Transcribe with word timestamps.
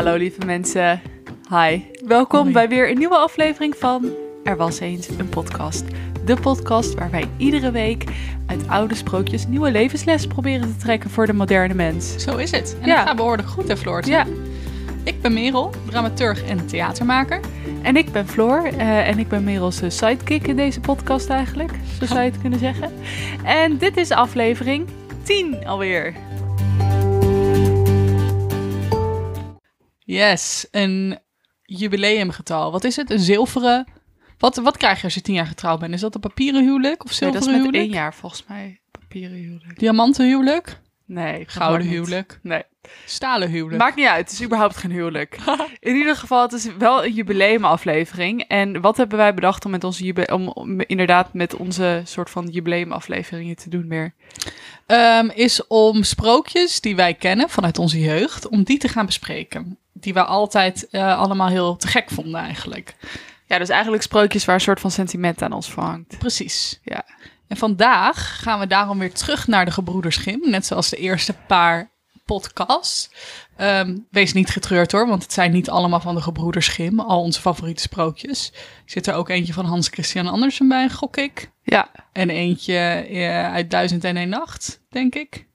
Hallo 0.00 0.16
lieve 0.16 0.44
mensen. 0.46 1.00
Hi. 1.50 1.80
Welkom 2.06 2.40
Hoi. 2.40 2.52
bij 2.52 2.68
weer 2.68 2.90
een 2.90 2.98
nieuwe 2.98 3.16
aflevering 3.16 3.74
van 3.76 4.10
Er 4.44 4.56
was 4.56 4.80
eens 4.80 5.08
een 5.18 5.28
podcast. 5.28 5.84
De 6.24 6.36
podcast 6.36 6.94
waar 6.94 7.10
wij 7.10 7.24
iedere 7.36 7.70
week 7.70 8.04
uit 8.46 8.68
oude 8.68 8.94
sprookjes 8.94 9.46
nieuwe 9.46 9.70
levensles 9.70 10.26
proberen 10.26 10.60
te 10.72 10.76
trekken 10.76 11.10
voor 11.10 11.26
de 11.26 11.32
moderne 11.32 11.74
mens. 11.74 12.16
Zo 12.16 12.36
is 12.36 12.50
het. 12.50 12.76
En 12.80 12.86
Ja. 12.86 12.96
dat 12.96 13.06
gaat 13.06 13.16
behoorlijk 13.16 13.48
goed, 13.48 13.68
hè, 13.68 13.76
Floortje? 13.76 14.10
Ja, 14.12 14.26
Ik 15.04 15.20
ben 15.22 15.32
Merel, 15.32 15.70
dramaturg 15.86 16.44
en 16.44 16.66
theatermaker. 16.66 17.40
en 17.82 17.96
ik 17.96 18.12
ben 18.12 18.28
Floor 18.28 18.64
eh, 18.64 19.08
en 19.08 19.18
ik 19.18 19.28
ben 19.28 19.44
Merel's 19.44 19.80
eh, 19.82 19.90
sidekick 19.90 20.46
in 20.46 20.56
deze 20.56 20.80
podcast 20.80 21.28
eigenlijk, 21.28 21.72
zo 21.98 22.06
zou 22.06 22.20
je 22.20 22.30
het 22.30 22.40
kunnen 22.40 22.58
zeggen. 22.58 22.92
En 23.44 23.78
dit 23.78 23.96
is 23.96 24.10
aflevering 24.10 24.86
10 25.22 25.66
alweer. 25.66 26.14
Yes, 30.10 30.66
een 30.70 31.18
jubileumgetal. 31.62 32.72
Wat 32.72 32.84
is 32.84 32.96
het? 32.96 33.10
Een 33.10 33.18
zilveren... 33.18 33.86
Wat, 34.38 34.56
wat 34.56 34.76
krijg 34.76 34.98
je 34.98 35.04
als 35.04 35.14
je 35.14 35.20
tien 35.20 35.34
jaar 35.34 35.46
getrouwd 35.46 35.80
bent? 35.80 35.94
Is 35.94 36.00
dat 36.00 36.14
een 36.14 36.20
papieren 36.20 36.62
huwelijk 36.62 37.04
of 37.04 37.08
Nee, 37.08 37.18
zilveren 37.18 37.40
dat 37.40 37.48
is 37.48 37.56
met 37.56 37.64
huwelijk? 37.64 37.84
één 37.84 38.02
jaar 38.02 38.14
volgens 38.14 38.44
mij 38.48 38.80
papieren 38.90 39.36
huwelijk. 39.36 39.78
Diamanten 39.78 40.26
huwelijk? 40.26 40.80
Nee, 41.06 41.44
Gouden 41.46 41.86
huwelijk? 41.86 42.38
Nee. 42.42 42.62
Stalen 43.06 43.48
huwelijk? 43.48 43.82
Maakt 43.82 43.96
niet 43.96 44.06
uit, 44.06 44.30
het 44.30 44.32
is 44.32 44.42
überhaupt 44.44 44.76
geen 44.76 44.90
huwelijk. 44.90 45.38
In 45.80 45.96
ieder 45.96 46.16
geval, 46.16 46.42
het 46.42 46.52
is 46.52 46.76
wel 46.78 47.04
een 47.04 47.12
jubileumaflevering. 47.12 48.42
En 48.42 48.80
wat 48.80 48.96
hebben 48.96 49.18
wij 49.18 49.34
bedacht 49.34 49.64
om 49.64 49.70
met 49.70 49.84
onze 49.84 50.26
om, 50.32 50.48
om 50.48 50.80
inderdaad 50.80 51.34
met 51.34 51.56
onze 51.56 52.02
soort 52.04 52.30
van 52.30 52.46
jubileumafleveringen 52.46 53.56
te 53.56 53.68
doen 53.68 53.88
weer? 53.88 54.14
Ehm, 54.86 55.28
is 55.34 55.66
om 55.66 56.02
sprookjes 56.02 56.80
die 56.80 56.96
wij 56.96 57.14
kennen 57.14 57.48
vanuit 57.48 57.78
onze 57.78 58.00
jeugd, 58.00 58.48
om 58.48 58.62
die 58.62 58.78
te 58.78 58.88
gaan 58.88 59.06
bespreken. 59.06 59.78
Die 60.00 60.14
we 60.14 60.24
altijd 60.24 60.88
eh, 60.88 61.18
allemaal 61.18 61.48
heel 61.48 61.76
te 61.76 61.88
gek 61.88 62.10
vonden 62.10 62.40
eigenlijk. 62.40 62.94
Ja, 63.46 63.58
dus 63.58 63.68
eigenlijk 63.68 64.02
sprookjes 64.02 64.44
waar 64.44 64.54
een 64.54 64.60
soort 64.60 64.80
van 64.80 64.90
sentiment 64.90 65.42
aan 65.42 65.52
ons 65.52 65.70
verhangt. 65.70 66.18
Precies. 66.18 66.80
Ja. 66.82 67.04
En 67.48 67.56
vandaag 67.56 68.42
gaan 68.42 68.58
we 68.58 68.66
daarom 68.66 68.98
weer 68.98 69.12
terug 69.12 69.46
naar 69.46 69.64
de 69.64 69.70
Gebroeders 69.70 70.16
Grimm, 70.16 70.50
net 70.50 70.66
zoals 70.66 70.88
de 70.88 70.96
eerste 70.96 71.32
paar 71.46 71.90
podcasts. 72.24 73.10
Ehm, 73.56 73.96
wees 74.10 74.32
niet 74.32 74.50
getreurd 74.50 74.92
hoor, 74.92 75.06
want 75.06 75.22
het 75.22 75.32
zijn 75.32 75.52
niet 75.52 75.70
allemaal 75.70 76.00
van 76.00 76.14
de 76.14 76.20
Gebroeders 76.20 76.68
Grimm, 76.68 77.00
al 77.00 77.22
onze 77.22 77.40
favoriete 77.40 77.82
sprookjes. 77.82 78.50
Er 78.54 78.90
zit 78.90 79.06
er 79.06 79.14
ook 79.14 79.28
eentje 79.28 79.52
van 79.52 79.64
Hans 79.64 79.88
Christian 79.88 80.26
Andersen 80.26 80.68
bij, 80.68 80.88
gok 80.88 81.16
ik. 81.16 81.50
Ja, 81.62 81.90
En 82.12 82.30
eentje 82.30 82.74
eh, 82.74 83.52
uit 83.52 83.70
Duizend 83.70 84.04
en 84.04 84.16
een 84.16 84.28
Nacht, 84.28 84.80
denk 84.90 85.14
ik. 85.14 85.48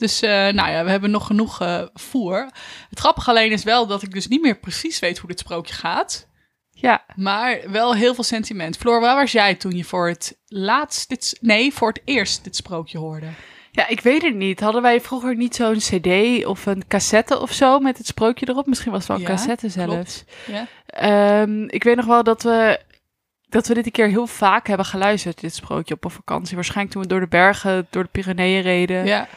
Dus 0.00 0.22
eh, 0.22 0.30
nou 0.30 0.70
ja, 0.70 0.84
we 0.84 0.90
hebben 0.90 1.10
nog 1.10 1.26
genoeg 1.26 1.60
eh, 1.60 1.82
voer. 1.94 2.48
Het 2.90 2.98
grappige 2.98 3.30
alleen 3.30 3.52
is 3.52 3.64
wel 3.64 3.86
dat 3.86 4.02
ik 4.02 4.12
dus 4.12 4.26
niet 4.28 4.42
meer 4.42 4.58
precies 4.58 4.98
weet 4.98 5.18
hoe 5.18 5.28
dit 5.28 5.38
sprookje 5.38 5.74
gaat. 5.74 6.26
ja. 6.70 7.04
Maar 7.14 7.58
wel 7.70 7.94
heel 7.94 8.14
veel 8.14 8.24
sentiment. 8.24 8.76
Floor, 8.76 9.00
waar 9.00 9.16
was 9.16 9.32
jij 9.32 9.54
toen 9.54 9.76
je 9.76 9.84
voor 9.84 10.08
het 10.08 10.38
laatst 10.46 11.08
dit... 11.08 11.38
Nee, 11.40 11.72
voor 11.72 11.88
het 11.88 12.00
eerst 12.04 12.44
dit 12.44 12.56
sprookje 12.56 12.98
hoorde? 12.98 13.26
Ja, 13.72 13.88
ik 13.88 14.00
weet 14.00 14.22
het 14.22 14.34
niet. 14.34 14.60
Hadden 14.60 14.82
wij 14.82 15.00
vroeger 15.00 15.36
niet 15.36 15.54
zo'n 15.54 15.76
cd 15.78 16.44
of 16.46 16.66
een 16.66 16.84
cassette 16.88 17.38
of 17.40 17.52
zo 17.52 17.78
met 17.78 17.98
het 17.98 18.06
sprookje 18.06 18.48
erop? 18.48 18.66
Misschien 18.66 18.90
was 18.92 19.00
het 19.00 19.08
wel 19.08 19.16
een 19.16 19.22
Ja, 19.22 19.28
cassette 19.28 19.68
zelfs. 19.68 19.92
klopt. 19.94 20.24
Ja? 20.46 20.66
Ehm, 20.86 21.62
ik 21.68 21.84
weet 21.84 21.96
nog 21.96 22.06
wel 22.06 22.22
dat 22.22 22.42
we, 22.42 22.80
dat 23.48 23.66
we 23.66 23.74
dit 23.74 23.86
een 23.86 23.92
keer 23.92 24.08
heel 24.08 24.26
vaak 24.26 24.66
hebben 24.66 24.86
geluisterd, 24.86 25.40
dit 25.40 25.54
sprookje 25.54 25.94
op 25.94 26.04
een 26.04 26.10
vakantie. 26.10 26.54
Waarschijnlijk 26.54 26.92
toen 26.92 27.02
we 27.02 27.08
door 27.08 27.20
de 27.20 27.28
bergen, 27.28 27.86
door 27.90 28.02
de 28.02 28.08
Pyreneeën 28.12 28.62
reden. 28.62 29.06
ja, 29.06 29.28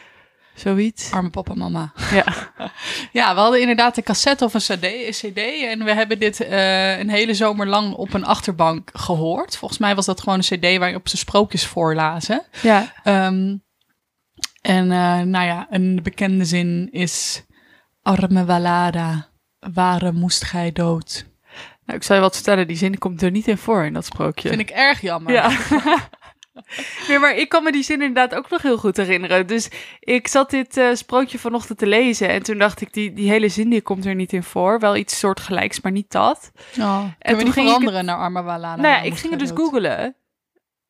Zoiets. 0.54 1.12
arme 1.12 1.30
papa 1.30 1.52
en 1.52 1.58
mama. 1.58 1.92
Ja. 2.12 2.24
Ja, 3.12 3.34
we 3.34 3.40
hadden 3.40 3.60
inderdaad 3.60 3.96
een 3.96 4.02
cassette 4.02 4.44
of 4.44 4.54
een 4.54 4.60
cd, 4.60 4.84
een 4.84 5.10
cd 5.10 5.38
en 5.64 5.84
we 5.84 5.94
hebben 5.94 6.18
dit 6.18 6.40
eh, 6.40 6.98
een 6.98 7.10
hele 7.10 7.34
zomer 7.34 7.66
lang 7.66 7.94
op 7.94 8.14
een 8.14 8.24
achterbank 8.24 8.90
gehoord. 8.92 9.56
Volgens 9.56 9.80
mij 9.80 9.94
was 9.94 10.06
dat 10.06 10.20
gewoon 10.20 10.38
een 10.38 10.58
cd 10.58 10.78
waar 10.78 10.90
je 10.90 10.96
op 10.96 11.08
zijn 11.08 11.20
sprookjes 11.20 11.66
voorlazen. 11.66 12.42
ja. 12.62 12.92
Ehm, 13.02 13.56
en 14.62 14.92
eh, 14.92 15.20
nou 15.20 15.46
ja, 15.46 15.66
een 15.70 16.00
bekende 16.02 16.44
zin 16.44 16.88
is... 16.90 17.42
Arme 18.02 18.44
Walada, 18.44 19.28
waarom 19.74 20.14
moest 20.14 20.44
gij 20.44 20.72
dood? 20.72 21.26
Nou, 21.84 21.98
ik 21.98 22.04
zal 22.04 22.16
je 22.16 22.22
wat 22.22 22.34
vertellen, 22.34 22.66
die 22.66 22.76
zin 22.76 22.98
komt 22.98 23.22
er 23.22 23.30
niet 23.30 23.48
in 23.48 23.58
voor 23.58 23.84
in 23.84 23.92
dat 23.92 24.04
sprookje. 24.04 24.48
Vind 24.48 24.60
ik 24.60 24.70
erg 24.70 25.00
jammer. 25.00 25.32
Ja. 25.32 25.50
nee, 27.08 27.18
maar 27.18 27.36
ik 27.36 27.48
kan 27.48 27.62
me 27.62 27.72
die 27.72 27.82
zin 27.82 28.02
inderdaad 28.02 28.34
ook 28.34 28.50
nog 28.50 28.62
heel 28.62 28.76
goed 28.78 28.96
herinneren. 28.96 29.46
Dus 29.46 29.68
ik 30.00 30.28
zat 30.28 30.50
dit 30.50 30.76
eh, 30.76 30.94
sprookje 30.94 31.38
vanochtend 31.38 31.78
te 31.78 31.86
lezen 31.86 32.28
en 32.28 32.42
toen 32.42 32.58
dacht 32.58 32.80
ik, 32.80 32.92
die, 32.92 33.12
die 33.12 33.28
hele 33.28 33.48
zin 33.48 33.70
die 33.70 33.82
komt 33.82 34.04
er 34.04 34.14
niet 34.14 34.32
in 34.32 34.42
voor. 34.42 34.80
Wel 34.80 34.96
iets 34.96 35.18
soortgelijks, 35.18 35.80
maar 35.80 35.92
niet 35.92 36.10
dat. 36.10 36.52
Oh, 36.78 37.00
toen 37.00 37.14
kunnen 37.18 37.38
we 37.38 37.44
die 37.44 37.52
ging 37.52 37.66
ik 37.66 37.72
veranderen 37.72 38.04
naar 38.04 38.16
Arme 38.16 38.42
Walada? 38.42 38.82
nou 38.82 38.94
ja, 38.94 39.00
ik 39.00 39.14
ging 39.14 39.30
het 39.30 39.40
dus 39.40 39.50
googelen. 39.50 40.16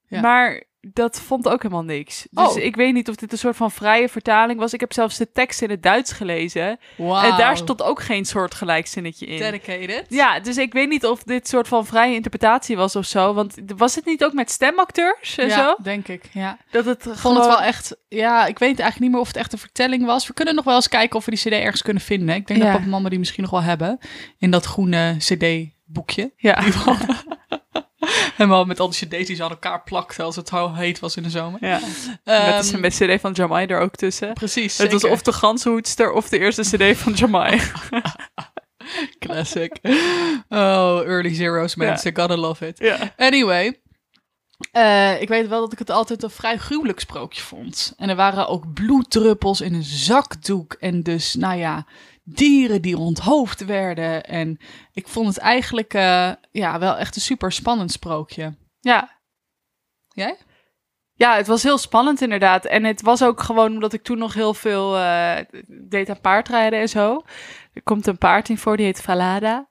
Ja. 0.07 0.21
Maar 0.21 0.63
dat 0.93 1.21
vond 1.21 1.49
ook 1.49 1.63
helemaal 1.63 1.85
niks. 1.85 2.27
Dus 2.31 2.49
Oh. 2.49 2.57
ik 2.57 2.77
weet 2.77 2.93
niet 2.95 3.09
of 3.09 3.15
dit 3.15 3.33
een 3.33 3.39
soort 3.39 3.57
van 3.57 3.71
vrije 3.71 4.09
vertaling 4.09 4.59
was. 4.59 4.73
Ik 4.73 4.81
heb 4.81 4.93
zelfs 4.93 5.17
de 5.17 5.33
tekst 5.33 5.63
in 5.63 5.71
het 5.71 5.83
Duits 5.83 6.13
gelezen. 6.13 6.79
En 6.99 7.37
daar 7.37 7.57
stond 7.57 7.83
ook 7.83 8.03
geen 8.03 8.25
soortgelijk 8.25 8.87
zinnetje 8.87 9.27
in. 9.27 9.39
Dedicated. 9.39 10.05
Ja, 10.09 10.41
dus 10.41 10.57
ik 10.57 10.73
weet 10.73 10.89
niet 10.89 11.07
of 11.07 11.23
dit 11.23 11.49
soort 11.49 11.69
van 11.69 11.87
vrije 11.87 12.15
interpretatie 12.15 12.77
was 12.77 12.97
of 12.97 13.05
zo. 13.07 13.35
Want 13.35 13.55
was 13.77 13.95
het 13.95 14.05
niet 14.05 14.25
ook 14.25 14.33
met 14.33 14.51
stemacteurs 14.51 15.39
en 15.39 15.49
ja, 15.49 15.57
zo? 15.57 15.75
denk 15.83 16.09
ik, 16.09 16.25
ja. 16.33 16.59
Dat 16.71 16.85
het 16.85 17.07
Ik 17.07 17.15
vond 17.15 17.37
het 17.37 17.47
wel 17.47 17.61
echt, 17.63 17.97
ja, 18.09 18.47
ik 18.47 18.59
weet 18.59 18.69
eigenlijk 18.79 19.01
niet 19.01 19.11
meer 19.11 19.21
of 19.21 19.27
het 19.27 19.37
echt 19.37 19.53
een 19.53 19.59
vertelling 19.59 20.05
was. 20.07 20.27
We 20.27 20.35
kunnen 20.35 20.55
nog 20.55 20.65
wel 20.65 20.75
eens 20.75 20.89
kijken 20.89 21.17
of 21.17 21.25
we 21.25 21.31
die 21.31 21.41
cd 21.41 21.47
ergens 21.53 21.83
kunnen 21.83 22.03
vinden. 22.03 22.35
Ik 22.35 22.47
denk 22.47 22.59
Ja. 22.61 22.65
dat 22.65 22.73
papa 22.73 22.85
en 22.85 22.91
mama 22.91 23.09
die 23.09 23.19
misschien 23.19 23.43
nog 23.43 23.53
wel 23.53 23.63
hebben. 23.63 23.99
In 24.39 24.51
dat 24.51 24.65
groene 24.65 25.17
cd-boekje. 25.19 26.33
Ja. 26.37 26.63
Helemaal 28.37 28.65
met 28.65 28.81
al 28.81 28.91
die 28.91 29.07
cd's 29.07 29.27
die 29.27 29.37
ze 29.37 29.43
aan 29.43 29.51
elkaar 29.51 29.83
plakten 29.83 30.25
als 30.25 30.37
het 30.37 30.49
zo 30.49 30.73
heet 30.75 30.99
was 30.99 31.17
in 31.17 31.23
de 31.23 31.31
zomer. 31.31 31.67
ja. 31.67 31.81
Ehm, 32.25 32.81
met 32.81 32.95
CD 32.95 33.21
van 33.21 33.33
Jamai 33.33 33.67
er 33.67 33.81
ook 33.81 33.95
tussen. 33.95 34.33
Precies, 34.33 34.79
Het 34.79 34.93
was 34.93 35.05
of 35.05 35.23
de 35.23 35.33
ganzenhoedster 35.33 36.13
of 36.13 36.29
de 36.29 36.39
eerste 36.39 36.63
CD 36.63 36.97
van 36.99 37.13
Jamai. 37.13 37.61
Classic. 39.19 39.79
Oh, 40.49 41.01
early 41.05 41.35
zeros, 41.35 41.75
mensen. 41.75 42.17
Gotta 42.17 42.37
love 42.37 42.67
it. 42.67 42.79
ja. 42.79 43.13
Anyway, 43.17 43.81
eh, 44.73 45.21
ik 45.21 45.29
weet 45.29 45.49
wel 45.49 45.61
dat 45.61 45.73
ik 45.73 45.79
het 45.79 45.91
altijd 45.91 46.23
een 46.23 46.31
vrij 46.31 46.57
gruwelijk 46.59 47.01
sprookje 47.01 47.41
vond. 47.43 47.93
En 47.97 48.09
er 48.09 48.17
waren 48.17 48.49
ook 48.49 48.73
bloeddruppels 48.73 49.61
in 49.61 49.75
een 49.75 49.83
zakdoek. 49.83 50.73
En 50.73 51.03
dus, 51.03 51.35
nou 51.35 51.59
ja, 51.59 51.87
dieren 52.25 52.83
die 52.83 52.97
onthoofd 52.99 53.65
werden. 53.65 54.25
En 54.25 54.59
ik 54.93 55.09
vond 55.09 55.27
het 55.29 55.39
eigenlijk 55.39 55.95
eh, 55.95 56.33
ja, 56.51 56.79
wel 56.79 56.97
echt 56.97 57.15
een 57.17 57.23
super 57.23 57.53
spannend 57.53 57.93
sprookje. 57.93 58.55
ja. 58.81 59.13
Jij? 60.09 60.37
Ja, 61.17 61.37
het 61.37 61.47
was 61.47 61.63
heel 61.63 61.79
spannend 61.79 62.21
inderdaad. 62.21 62.65
En 62.65 62.85
het 62.85 63.03
was 63.03 63.23
ook 63.23 63.41
gewoon 63.43 63.73
omdat 63.73 63.93
ik 63.93 64.03
toen 64.03 64.19
nog 64.19 64.35
heel 64.35 64.55
veel 64.55 64.97
eh, 64.99 65.37
deed 65.67 66.09
aan 66.11 66.21
paardrijden 66.21 66.81
en 66.81 66.89
zo. 66.89 67.23
Er 67.73 67.83
komt 67.83 68.07
een 68.07 68.19
paard 68.19 68.49
in 68.49 68.59
voor, 68.59 68.77
die 68.77 68.87
heet 68.87 69.01
Valada. 69.01 69.69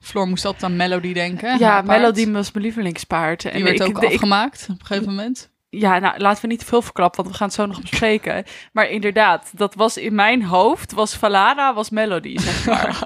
Floor 0.00 0.26
moest 0.28 0.44
altijd 0.44 0.64
aan 0.64 0.76
Melody 0.76 1.12
denken. 1.12 1.58
ja. 1.58 1.82
Melody 1.82 2.30
was 2.30 2.52
mijn 2.52 2.64
lievelingspaard. 2.64 3.42
Die 3.42 3.50
en 3.50 3.62
werd 3.62 3.80
ik, 3.80 3.86
ook 3.96 4.02
ik- 4.02 4.12
afgemaakt 4.12 4.66
op 4.70 4.80
een 4.80 4.86
gegeven 4.86 5.08
moment. 5.08 5.50
Ja, 5.70 5.98
nou, 5.98 6.18
laten 6.18 6.42
we 6.42 6.48
niet 6.48 6.58
te 6.58 6.64
veel 6.64 6.82
verklappen, 6.82 7.22
want 7.22 7.30
we 7.30 7.38
gaan 7.38 7.46
het 7.46 7.56
zo 7.56 7.66
nog 7.66 7.80
bespreken. 7.80 8.44
Maar 8.72 8.88
inderdaad, 8.88 9.50
dat 9.54 9.74
was 9.74 9.96
in 9.96 10.14
mijn 10.14 10.42
hoofd, 10.42 10.92
was 10.92 11.14
Valada, 11.14 11.74
was 11.74 11.90
Melody, 11.90 12.38
zeg 12.38 12.66
maar. 12.66 12.98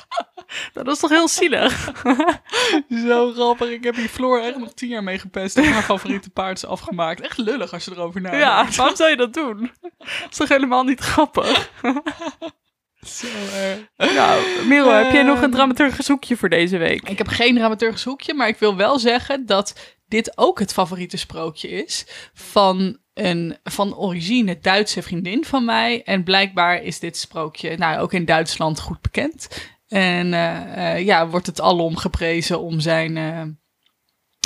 dat 0.72 0.86
was 0.86 0.98
toch 0.98 1.10
heel 1.10 1.28
zielig? 1.28 1.92
Zo 3.06 3.32
grappig. 3.32 3.70
Ik 3.70 3.84
heb 3.84 3.94
hier 3.94 4.08
Floor 4.08 4.40
echt 4.40 4.56
nog 4.56 4.72
tien 4.72 4.88
jaar 4.88 5.02
mee 5.02 5.18
gepest. 5.18 5.56
En 5.56 5.72
haar 5.72 5.82
favoriete 5.82 6.30
paard 6.30 6.56
is 6.56 6.66
afgemaakt. 6.66 7.20
Echt 7.20 7.38
lullig 7.38 7.72
als 7.72 7.84
je 7.84 7.90
erover 7.90 8.20
nadenkt. 8.20 8.44
Ja, 8.44 8.66
waarom 8.76 8.96
zou 8.96 9.10
je 9.10 9.16
dat 9.16 9.34
doen? 9.34 9.70
Dat 9.88 10.30
is 10.30 10.36
toch 10.36 10.48
helemaal 10.48 10.84
niet 10.84 11.00
grappig? 11.00 11.70
Zo 13.06 13.26
erg. 13.54 14.14
Nou, 14.14 14.66
Merel, 14.66 14.92
heb 14.92 15.12
jij 15.12 15.22
nog 15.22 15.36
een 15.36 15.42
Ehm. 15.42 15.52
dramaturgisch 15.52 16.06
zoekje 16.06 16.36
voor 16.36 16.48
deze 16.48 16.78
week? 16.78 17.08
Ik 17.08 17.18
heb 17.18 17.28
geen 17.28 17.54
dramaturgisch 17.54 18.04
hoekje, 18.04 18.34
maar 18.34 18.48
ik 18.48 18.58
wil 18.58 18.76
wel 18.76 18.98
zeggen 18.98 19.46
dat 19.46 19.96
dit 20.08 20.38
ook 20.38 20.58
het 20.58 20.72
favoriete 20.72 21.16
sprookje 21.16 21.68
is 21.68 22.06
van 22.34 22.98
een 23.14 23.56
van 23.64 23.96
origine 23.96 24.58
Duitse 24.58 25.02
vriendin 25.02 25.44
van 25.44 25.64
mij. 25.64 26.02
En 26.02 26.24
blijkbaar 26.24 26.82
is 26.82 26.98
dit 26.98 27.16
sprookje 27.16 27.76
nou, 27.76 27.98
ook 27.98 28.12
in 28.12 28.24
Duitsland 28.24 28.80
goed 28.80 29.00
bekend. 29.00 29.48
En 29.88 30.34
eh, 30.34 30.94
eh, 30.94 31.04
ja, 31.04 31.28
wordt 31.28 31.46
het 31.46 31.60
alom 31.60 31.96
geprezen 31.96 32.60
om 32.60 32.80
zijn 32.80 33.16
eh, 33.16 33.42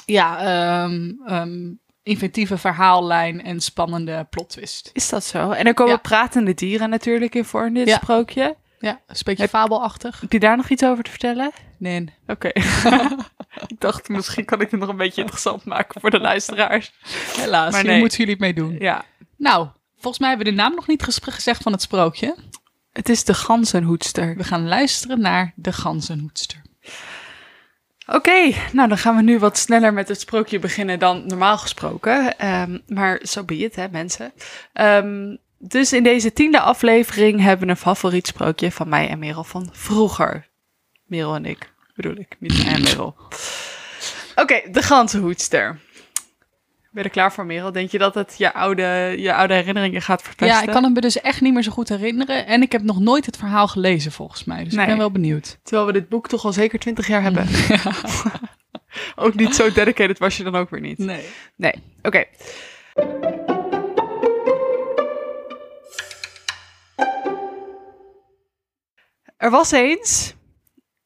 ja, 0.06 0.38
ehm, 0.38 1.10
ehm, 1.26 1.72
inventieve 2.04 2.58
verhaallijn 2.58 3.42
en 3.44 3.60
spannende 3.60 4.26
plot 4.30 4.48
twist. 4.48 4.90
Is 4.92 5.08
dat 5.08 5.24
zo? 5.24 5.50
En 5.50 5.66
er 5.66 5.74
komen 5.74 5.92
Ja. 5.92 5.98
pratende 5.98 6.54
dieren 6.54 6.90
natuurlijk 6.90 7.34
in 7.34 7.44
voor 7.44 7.66
in 7.66 7.74
dit 7.74 7.88
Ja. 7.88 7.96
sprookje. 7.96 8.56
Ja, 8.78 8.90
een 9.06 9.16
beetje 9.24 9.42
Heb- 9.42 9.50
fabelachtig. 9.50 10.20
Heb 10.20 10.32
je 10.32 10.38
daar 10.40 10.56
nog 10.56 10.68
iets 10.68 10.84
over 10.84 11.04
te 11.04 11.10
vertellen? 11.10 11.52
Nee. 11.78 12.12
Oké. 12.26 12.48
ik 13.66 13.76
dacht, 13.80 14.08
misschien 14.08 14.44
kan 14.44 14.60
ik 14.60 14.70
het 14.70 14.80
nog 14.80 14.88
een 14.88 14.96
beetje 14.96 15.20
interessant 15.20 15.64
maken 15.64 16.00
voor 16.00 16.10
de 16.10 16.20
luisteraars. 16.20 16.92
Helaas, 17.36 17.72
Maar 17.72 17.80
hier 17.80 17.90
nee. 17.90 18.00
moeten 18.00 18.18
jullie 18.18 18.32
het 18.32 18.42
mee 18.42 18.54
doen. 18.54 18.76
Ja. 18.78 19.04
Nou, 19.36 19.68
volgens 19.94 20.18
mij 20.18 20.28
hebben 20.28 20.46
we 20.46 20.52
de 20.52 20.58
naam 20.62 20.74
nog 20.74 20.86
niet 20.86 21.02
gezegd 21.20 21.62
van 21.62 21.72
het 21.72 21.82
sprookje. 21.82 22.36
Het 22.92 23.08
is 23.08 23.24
de 23.24 23.34
ganzenhoedster. 23.34 24.36
We 24.36 24.44
gaan 24.44 24.68
luisteren 24.68 25.20
naar 25.20 25.52
de 25.56 25.72
ganzenhoedster. 25.72 26.62
Oké, 28.06 28.52
nou 28.72 28.88
dan 28.88 28.98
gaan 28.98 29.16
we 29.16 29.22
nu 29.22 29.38
wat 29.38 29.58
sneller 29.58 29.92
met 29.92 30.08
het 30.08 30.20
sprookje 30.20 30.58
beginnen 30.58 30.98
dan 30.98 31.26
normaal 31.26 31.58
gesproken. 31.58 32.38
Ehm, 32.38 32.78
maar 32.86 33.20
zo 33.22 33.44
be 33.44 33.56
het, 33.56 33.76
hè 33.76 33.88
mensen. 33.88 34.32
Ehm, 34.72 35.36
dus 35.58 35.92
in 35.92 36.02
deze 36.02 36.32
tiende 36.32 36.60
aflevering 36.60 37.40
hebben 37.40 37.66
we 37.66 37.72
een 37.72 37.78
favoriet 37.78 38.26
sprookje 38.26 38.72
van 38.72 38.88
mij 38.88 39.08
en 39.08 39.18
Merel 39.18 39.44
van 39.44 39.68
vroeger. 39.72 40.48
Merel 41.04 41.34
en 41.34 41.44
ik, 41.44 41.72
bedoel 41.94 42.16
ik, 42.16 42.36
niet 42.38 42.64
en 42.66 42.82
Merel. 42.82 43.16
Oké, 44.34 44.60
de 44.70 44.82
ganzenhoedster. 44.82 45.80
Ben 46.94 47.02
je 47.02 47.08
er 47.08 47.14
klaar 47.14 47.32
voor, 47.32 47.46
Merel? 47.46 47.72
Denk 47.72 47.90
je 47.90 47.98
dat 47.98 48.14
het 48.14 48.34
je 48.38 48.52
oude, 48.52 49.14
je 49.18 49.34
oude 49.34 49.54
herinneringen 49.54 50.02
gaat 50.02 50.22
verpesten? 50.22 50.56
Ja, 50.56 50.62
ik 50.62 50.70
kan 50.70 50.82
hem 50.82 50.92
me 50.92 51.00
dus 51.00 51.20
echt 51.20 51.40
niet 51.40 51.52
meer 51.52 51.62
zo 51.62 51.70
goed 51.70 51.88
herinneren. 51.88 52.46
En 52.46 52.62
ik 52.62 52.72
heb 52.72 52.82
nog 52.82 53.00
nooit 53.00 53.26
het 53.26 53.36
verhaal 53.36 53.68
gelezen, 53.68 54.12
volgens 54.12 54.44
mij. 54.44 54.64
Dus 54.64 54.72
Nee. 54.72 54.82
ik 54.82 54.88
ben 54.88 54.98
wel 54.98 55.10
benieuwd. 55.10 55.58
Terwijl 55.62 55.86
we 55.86 55.92
dit 55.92 56.08
boek 56.08 56.28
toch 56.28 56.44
al 56.44 56.52
zeker 56.52 56.78
twintig 56.78 57.06
jaar 57.06 57.22
hebben. 57.22 57.46
ook 59.24 59.34
niet 59.34 59.54
zo 59.54 59.72
dedicated 59.72 60.18
was 60.18 60.36
je 60.36 60.44
dan 60.44 60.54
ook 60.56 60.70
weer 60.70 60.80
niet. 60.80 60.98
Nee. 60.98 61.24
Nee, 61.56 61.74
oké. 62.02 62.24
Er 69.36 69.50
was 69.50 69.70
eens 69.70 70.34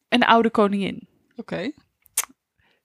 een 0.09 0.25
oude 0.25 0.51
koningin. 0.51 1.09
Oké. 1.37 1.71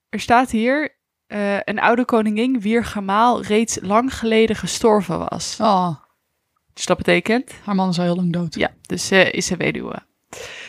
Er 0.09 0.19
staat 0.19 0.51
hier 0.51 0.95
eh, 1.33 1.57
een 1.63 1.79
oude 1.79 2.05
koningin 2.05 2.59
wier 2.61 2.85
gemaal 2.85 3.41
reeds 3.43 3.77
lang 3.81 4.13
geleden 4.17 4.55
gestorven 4.55 5.19
was. 5.29 5.57
Oh, 5.61 5.89
Dus 6.73 6.85
dat 6.85 6.97
betekent, 6.97 7.51
haar 7.63 7.75
man 7.75 7.89
is 7.89 7.97
al 7.97 8.03
heel 8.03 8.15
lang 8.15 8.33
dood. 8.33 8.55
ja, 8.55 8.69
dus 8.81 9.07
ze 9.07 9.31
is 9.31 9.49
een 9.49 9.57
weduwe. 9.57 9.95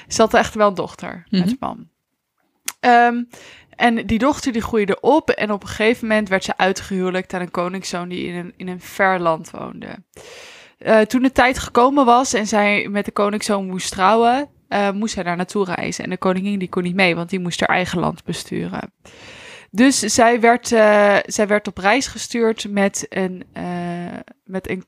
Ze 0.08 0.20
had 0.22 0.34
echt 0.34 0.54
wel 0.54 0.68
een 0.68 0.74
dochter 0.74 1.26
met 1.30 1.40
Mhm. 1.40 1.48
een 1.50 1.56
man. 1.60 1.88
Ehm, 2.80 3.22
en 3.76 4.06
die 4.06 4.18
dochter 4.18 4.52
die 4.52 4.62
groeide 4.62 5.00
op 5.00 5.30
en 5.30 5.52
op 5.52 5.62
een 5.62 5.68
gegeven 5.68 6.08
moment 6.08 6.28
werd 6.28 6.44
ze 6.44 6.56
uitgehuwelijkt 6.56 7.34
aan 7.34 7.40
een 7.40 7.50
koningszoon 7.50 8.08
die 8.08 8.26
in 8.26 8.34
een, 8.34 8.52
in 8.56 8.68
een 8.68 8.80
ver 8.80 9.20
land 9.20 9.50
woonde. 9.50 9.88
Eh, 10.78 11.00
toen 11.00 11.22
de 11.22 11.32
tijd 11.32 11.58
gekomen 11.58 12.04
was 12.04 12.32
en 12.32 12.46
zij 12.46 12.88
met 12.88 13.04
de 13.04 13.10
koningszoon 13.12 13.66
moest 13.66 13.90
trouwen, 13.90 14.48
moest 14.94 15.14
zij 15.14 15.22
daar 15.22 15.36
naartoe 15.36 15.64
reizen. 15.64 16.04
En 16.04 16.10
de 16.10 16.16
koningin 16.16 16.58
die 16.58 16.68
kon 16.68 16.82
niet 16.82 16.94
mee, 16.94 17.14
want 17.14 17.30
die 17.30 17.40
moest 17.40 17.60
haar 17.60 17.68
eigen 17.68 17.98
land 18.00 18.24
besturen. 18.24 18.92
Dus 19.74 19.98
zij 19.98 20.40
werd, 20.40 20.72
eh, 20.72 21.16
zij 21.26 21.46
werd 21.46 21.66
op 21.66 21.78
reis 21.78 22.06
gestuurd 22.06 22.70
met 22.70 23.06
een, 23.08 23.44
eh, 23.52 23.64
met 24.44 24.68
een 24.68 24.84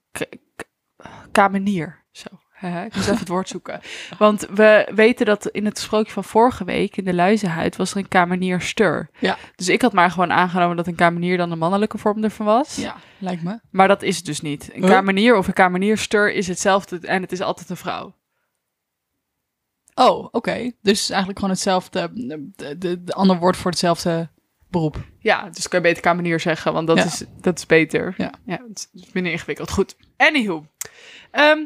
kamenier. 1.33 2.05
Zo, 2.11 2.29
ik 2.61 2.95
moest 2.95 3.09
even 3.09 3.19
het 3.19 3.29
woord 3.29 3.49
zoeken. 3.49 3.81
Want 4.19 4.47
we 4.55 4.91
weten 4.95 5.27
dat 5.27 5.47
in 5.47 5.65
het 5.65 5.79
sprookje 5.79 6.13
van 6.13 6.25
vorige 6.25 6.65
week, 6.65 6.97
in 6.97 7.05
de 7.05 7.15
luizenhuid, 7.15 7.77
was 7.77 7.91
er 7.91 7.97
een 7.97 8.09
kamenierstur. 8.09 9.11
Ja. 9.19 9.39
Dus 9.57 9.69
ik 9.69 9.83
had 9.83 9.93
maar 9.93 10.11
gewoon 10.11 10.33
aangenomen 10.33 10.77
dat 10.77 10.87
een 10.87 10.95
kamenier 10.95 11.37
dan 11.37 11.51
de 11.51 11.57
mannelijke 11.57 11.99
vorm 11.99 12.25
ervan 12.25 12.47
was. 12.47 12.77
Ja, 12.77 12.97
lijkt 13.19 13.43
me. 13.43 13.61
Maar 13.71 13.89
dat 13.89 14.03
is 14.03 14.17
het 14.17 14.25
dus 14.25 14.41
niet. 14.41 14.71
Een 14.73 14.81
kamenier 14.81 15.37
of 15.37 15.47
een 15.47 15.53
kamenierstur 15.53 16.33
is 16.33 16.47
hetzelfde 16.47 16.99
en 17.01 17.23
het 17.23 17.33
is 17.33 17.41
altijd 17.41 17.71
een 17.71 17.77
vrouw. 17.77 18.15
Oh, 19.95 20.29
oké. 20.31 20.73
Dus 20.83 21.09
eigenlijk 21.09 21.39
gewoon 21.39 21.55
hetzelfde, 21.55 22.11
de, 22.13 22.79
de, 22.79 23.05
de 23.05 23.13
ander 23.13 23.39
woord 23.39 23.57
voor 23.57 23.71
hetzelfde 23.71 24.35
beroep. 24.77 25.05
Ja, 25.19 25.49
dus 25.53 25.69
kan 25.69 25.79
je 25.81 25.87
beter 25.87 26.03
kamenier 26.03 26.41
zeggen, 26.41 26.73
want 26.73 26.87
dat, 26.87 26.97
Ja. 26.97 27.05
is, 27.05 27.25
dat 27.41 27.59
is 27.59 27.67
beter. 27.67 28.15
Ja. 28.17 28.33
ja 28.45 28.61
het 28.69 28.89
is 28.95 29.13
minder 29.13 29.33
ingewikkeld. 29.33 29.71
Goed. 29.71 29.97
Anywho. 30.17 30.67
Ehm, 31.31 31.59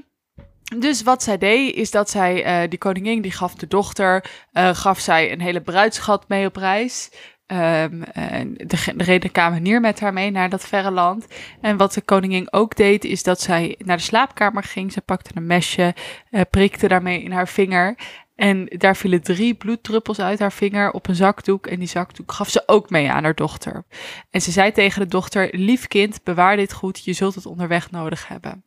dus 0.78 1.02
wat 1.02 1.22
zij 1.22 1.38
deed, 1.38 1.74
is 1.74 1.90
dat 1.90 2.10
zij, 2.10 2.44
eh, 2.44 2.68
die 2.68 2.78
koningin, 2.78 3.22
die 3.22 3.32
gaf 3.32 3.54
de 3.54 3.66
dochter, 3.66 4.24
eh, 4.52 4.74
gaf 4.74 4.98
zij 4.98 5.32
een 5.32 5.40
hele 5.40 5.60
bruidschat 5.60 6.28
mee 6.28 6.46
op 6.46 6.56
reis. 6.56 7.10
En 7.46 8.54
de, 8.56 8.92
de 8.96 9.04
reed 9.04 9.22
de 9.22 9.28
kamenier 9.28 9.80
met 9.80 10.00
haar 10.00 10.12
mee 10.12 10.30
naar 10.30 10.48
dat 10.48 10.66
verre 10.66 10.90
land. 10.90 11.26
En 11.60 11.76
wat 11.76 11.94
de 11.94 12.00
koningin 12.00 12.52
ook 12.52 12.76
deed, 12.76 13.04
is 13.04 13.22
dat 13.22 13.40
zij 13.40 13.74
naar 13.78 13.96
de 13.96 14.02
slaapkamer 14.02 14.62
ging. 14.62 14.92
Ze 14.92 15.00
pakte 15.00 15.30
een 15.34 15.46
mesje, 15.46 15.94
eh, 16.30 16.40
prikte 16.50 16.88
daarmee 16.88 17.22
in 17.22 17.32
haar 17.32 17.48
vinger. 17.48 17.96
En 18.40 18.66
daar 18.68 18.96
vielen 18.96 19.22
drie 19.22 19.54
bloeddruppels 19.54 20.18
uit 20.18 20.38
haar 20.38 20.52
vinger 20.52 20.90
op 20.90 21.08
een 21.08 21.14
zakdoek. 21.14 21.66
En 21.66 21.78
die 21.78 21.88
zakdoek 21.88 22.32
gaf 22.32 22.48
ze 22.48 22.62
ook 22.66 22.90
mee 22.90 23.10
aan 23.10 23.24
haar 23.24 23.34
dochter. 23.34 23.84
En 24.30 24.42
ze 24.42 24.50
zei 24.50 24.72
tegen 24.72 25.00
de 25.00 25.08
dochter: 25.08 25.48
Lief 25.52 25.86
kind, 25.86 26.22
bewaar 26.24 26.56
dit 26.56 26.72
goed. 26.72 27.04
Je 27.04 27.12
zult 27.12 27.34
het 27.34 27.46
onderweg 27.46 27.90
nodig 27.90 28.28
hebben. 28.28 28.64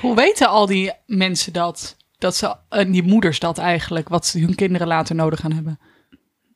Hoe 0.00 0.14
weten 0.14 0.48
al 0.48 0.66
die 0.66 0.92
mensen 1.06 1.52
dat? 1.52 1.96
Dat 2.18 2.36
ze, 2.36 2.56
en 2.68 2.90
die 2.90 3.02
moeders 3.02 3.38
dat 3.38 3.58
eigenlijk, 3.58 4.08
wat 4.08 4.26
ze 4.26 4.40
hun 4.40 4.54
kinderen 4.54 4.86
later 4.86 5.14
nodig 5.14 5.40
gaan 5.40 5.52
hebben? 5.52 5.78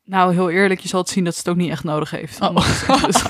Nou, 0.04 0.32
heel 0.34 0.50
eerlijk, 0.50 0.80
je 0.80 0.88
zal 0.88 1.00
het 1.00 1.08
zien 1.08 1.24
dat 1.24 1.32
ze 1.34 1.38
het 1.38 1.48
ook 1.48 1.56
niet 1.56 1.70
echt 1.70 1.84
nodig 1.84 2.10
heeft. 2.10 2.40
Oh. 2.40 2.56
Dus- 3.04 3.24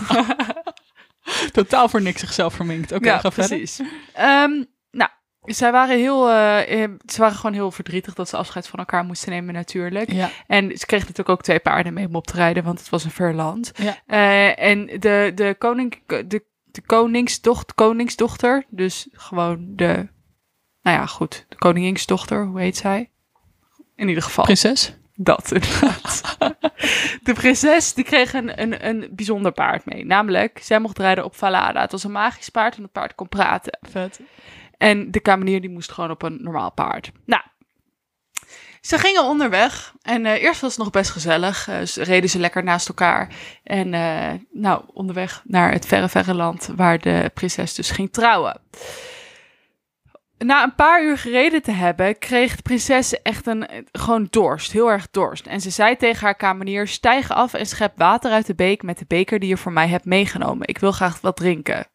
Totaal 1.52 1.88
voor 1.88 2.02
niks 2.02 2.20
zichzelf 2.20 2.54
verminkt. 2.54 2.92
Oké, 2.92 3.08
ja, 3.08 3.18
ga 3.18 3.30
verder. 3.30 3.56
precies. 3.56 3.80
Ehm, 4.12 4.64
nou, 4.90 5.10
zij 5.44 5.72
waren 5.72 5.98
heel, 5.98 6.28
eh, 6.30 6.82
eh, 6.82 6.90
ze 7.06 7.20
waren 7.20 7.36
gewoon 7.36 7.52
heel 7.52 7.70
verdrietig 7.70 8.14
dat 8.14 8.28
ze 8.28 8.36
afscheid 8.36 8.68
van 8.68 8.78
elkaar 8.78 9.04
moesten 9.04 9.30
nemen, 9.30 9.54
natuurlijk. 9.54 10.12
Ja, 10.12 10.30
En 10.46 10.78
ze 10.78 10.86
kregen 10.86 11.06
natuurlijk 11.06 11.38
ook 11.38 11.42
twee 11.42 11.60
paarden 11.60 11.92
mee 11.92 12.06
om 12.06 12.14
op 12.14 12.26
te 12.26 12.36
rijden, 12.36 12.64
want 12.64 12.78
het 12.78 12.88
was 12.88 13.04
een 13.04 13.10
ver 13.10 13.34
land. 13.34 13.72
Ja. 13.74 13.96
Eh, 14.06 14.68
en 14.68 14.86
de, 14.86 15.32
de, 15.34 15.54
koning, 15.58 16.02
de, 16.06 16.44
de 16.64 16.82
koningsdochter, 16.86 17.74
koningsdochter, 17.74 18.64
dus 18.68 19.08
gewoon 19.12 19.72
de, 19.76 20.08
nou 20.82 20.96
ja, 20.96 21.06
goed, 21.06 21.46
de 21.48 21.56
koninginsdochter, 21.56 22.44
hoe 22.44 22.60
heet 22.60 22.76
zij? 22.76 23.10
In 23.96 24.08
ieder 24.08 24.22
geval. 24.22 24.44
prinses. 24.44 24.94
Dat 25.14 25.52
inderdaad. 25.52 26.36
de 27.22 27.32
prinses 27.32 27.94
die 27.94 28.04
kreeg 28.04 28.32
een, 28.32 28.60
een, 28.60 28.86
een 28.86 29.08
bijzonder 29.10 29.52
paard 29.52 29.84
mee. 29.84 30.06
Namelijk, 30.06 30.58
zij 30.62 30.78
mocht 30.78 30.98
rijden 30.98 31.24
op 31.24 31.36
Valada. 31.36 31.80
Het 31.80 31.92
was 31.92 32.04
een 32.04 32.12
magisch 32.12 32.48
paard 32.48 32.76
en 32.76 32.82
het 32.82 32.92
paard 32.92 33.14
kon 33.14 33.28
praten. 33.28 33.78
Vet. 33.82 34.20
En 34.82 35.10
de 35.10 35.20
kamenier 35.20 35.60
die 35.60 35.70
moest 35.70 35.92
gewoon 35.92 36.10
op 36.10 36.22
een 36.22 36.38
normaal 36.40 36.72
paard. 36.72 37.12
Nou, 37.24 37.42
ze 38.80 38.98
gingen 38.98 39.24
onderweg. 39.24 39.92
En 40.02 40.26
eh, 40.26 40.42
eerst 40.42 40.60
was 40.60 40.70
het 40.70 40.80
nog 40.80 40.90
best 40.90 41.10
gezellig. 41.10 41.68
Eh, 41.68 41.82
ze 41.82 42.02
reden 42.02 42.30
ze 42.30 42.38
lekker 42.38 42.64
naast 42.64 42.88
elkaar. 42.88 43.34
En 43.64 43.94
eh, 43.94 44.32
nou, 44.50 44.82
onderweg 44.92 45.42
naar 45.44 45.72
het 45.72 45.86
verre, 45.86 46.08
verre 46.08 46.34
land 46.34 46.68
waar 46.76 46.98
de 46.98 47.30
prinses 47.34 47.74
dus 47.74 47.90
ging 47.90 48.12
trouwen. 48.12 48.60
Na 50.38 50.62
een 50.62 50.74
paar 50.74 51.04
uur 51.04 51.18
gereden 51.18 51.62
te 51.62 51.72
hebben, 51.72 52.18
kreeg 52.18 52.56
de 52.56 52.62
prinses 52.62 53.22
echt 53.22 53.46
een, 53.46 53.66
gewoon 53.92 54.26
dorst, 54.30 54.72
heel 54.72 54.90
erg 54.90 55.10
dorst. 55.10 55.46
En 55.46 55.60
ze 55.60 55.70
zei 55.70 55.96
tegen 55.96 56.24
haar 56.24 56.34
kamenier, 56.34 56.88
stijg 56.88 57.30
af 57.30 57.54
en 57.54 57.66
schep 57.66 57.92
water 57.96 58.30
uit 58.32 58.46
de 58.46 58.54
beek 58.54 58.82
met 58.82 58.98
de 58.98 59.04
beker 59.08 59.38
die 59.38 59.48
je 59.48 59.56
voor 59.56 59.72
mij 59.72 59.88
hebt 59.88 60.04
meegenomen. 60.04 60.68
Ik 60.68 60.78
wil 60.78 60.92
graag 60.92 61.20
wat 61.20 61.36
drinken. 61.36 61.86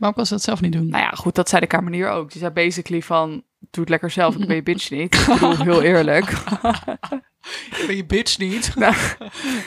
Waarom 0.00 0.18
kan 0.18 0.26
ze 0.26 0.34
dat 0.34 0.42
zelf 0.42 0.60
niet 0.60 0.72
doen? 0.72 0.88
Nou 0.88 1.02
ja, 1.02 1.10
goed, 1.10 1.34
dat 1.34 1.48
zei 1.48 1.60
de 1.60 1.66
kamenier 1.66 2.08
ook. 2.08 2.30
Die 2.30 2.40
zei 2.40 2.52
basically 2.52 3.02
van, 3.02 3.28
doe 3.58 3.80
het 3.80 3.88
lekker 3.88 4.10
zelf, 4.10 4.34
dan 4.36 4.46
ben 4.46 4.56
je 4.56 4.62
bitch 4.62 4.90
niet. 4.90 5.14
Ik 5.14 5.26
bedoel, 5.26 5.56
heel 5.56 5.82
eerlijk. 5.82 6.42
ben 7.86 7.96
je 7.96 8.04
bitch 8.06 8.38
niet? 8.38 8.74
Nou. 8.76 8.94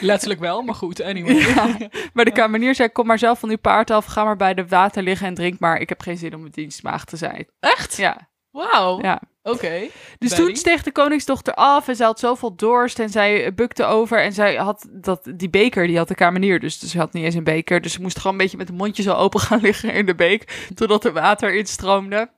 Letterlijk 0.00 0.40
wel, 0.40 0.62
maar 0.62 0.74
goed, 0.74 1.02
anyway. 1.02 1.34
Ja. 1.34 1.76
Maar 2.12 2.24
de 2.24 2.32
kamenier 2.32 2.74
zei, 2.74 2.88
kom 2.88 3.06
maar 3.06 3.18
zelf 3.18 3.38
van 3.38 3.50
uw 3.50 3.58
paard 3.58 3.90
af, 3.90 4.04
ga 4.04 4.24
maar 4.24 4.36
bij 4.36 4.54
de 4.54 4.66
water 4.66 5.02
liggen 5.02 5.26
en 5.26 5.34
drink 5.34 5.58
maar. 5.58 5.80
Ik 5.80 5.88
heb 5.88 6.00
geen 6.00 6.16
zin 6.16 6.34
om 6.34 6.44
een 6.44 6.50
dienstmaagd 6.50 7.08
te 7.08 7.16
zijn. 7.16 7.46
Echt? 7.60 7.96
Ja, 7.96 8.28
Wauw. 8.54 9.02
ja. 9.02 9.20
Oké. 9.42 9.86
Dus 10.18 10.34
toen 10.34 10.56
steeg 10.56 10.82
de 10.82 10.92
koningsdochter 10.92 11.54
af 11.54 11.88
en 11.88 11.96
zij 11.96 12.06
had 12.06 12.18
zoveel 12.18 12.54
dorst 12.56 12.98
en 12.98 13.10
zij 13.10 13.44
eh, 13.44 13.52
bukte 13.54 13.84
over 13.84 14.20
en 14.22 14.32
zij 14.32 14.54
had 14.56 14.88
dat, 14.90 15.30
die 15.34 15.50
beker, 15.50 15.86
die 15.86 15.96
had 15.96 16.08
de 16.08 16.14
kamenier 16.14 16.60
dus, 16.60 16.78
dus 16.78 16.90
ze 16.90 16.98
had 16.98 17.12
niet 17.12 17.24
eens 17.24 17.34
een 17.34 17.44
beker. 17.44 17.80
Dus 17.80 17.92
ze 17.92 18.00
moest 18.00 18.16
gewoon 18.16 18.32
een 18.32 18.38
beetje 18.38 18.56
met 18.56 18.68
een 18.68 18.74
mondje 18.74 19.02
zo 19.02 19.12
open 19.12 19.40
gaan 19.40 19.60
liggen 19.68 19.92
in 19.92 20.06
de 20.06 20.14
beek, 20.14 20.68
totdat 20.74 21.04
er 21.04 21.12
water 21.12 21.54
instroomde. 21.54 22.30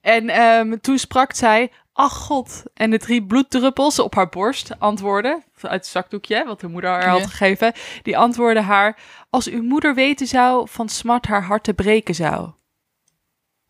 En 0.00 0.28
ehm, 0.28 0.76
toen 0.80 0.98
sprak 0.98 1.32
zij, 1.32 1.70
ach 1.92 2.12
god, 2.16 2.62
en 2.74 2.90
de 2.90 2.98
drie 2.98 3.26
bloeddruppels 3.26 3.98
op 3.98 4.14
haar 4.14 4.28
borst 4.28 4.78
antwoordden, 4.78 5.44
uit 5.60 5.72
het 5.72 5.86
zakdoekje, 5.86 6.44
wat 6.46 6.60
de 6.60 6.68
moeder 6.68 6.90
haar 6.90 7.08
had 7.08 7.20
Ja. 7.20 7.26
gegeven, 7.26 7.72
die 8.02 8.18
antwoordden 8.18 8.64
haar, 8.64 8.98
als 9.30 9.48
uw 9.48 9.62
moeder 9.62 9.94
weten 9.94 10.26
zou, 10.26 10.68
van 10.68 10.88
smart 10.88 11.26
haar 11.26 11.42
hart 11.42 11.64
te 11.64 11.74
breken 11.74 12.14
zou. 12.14 12.50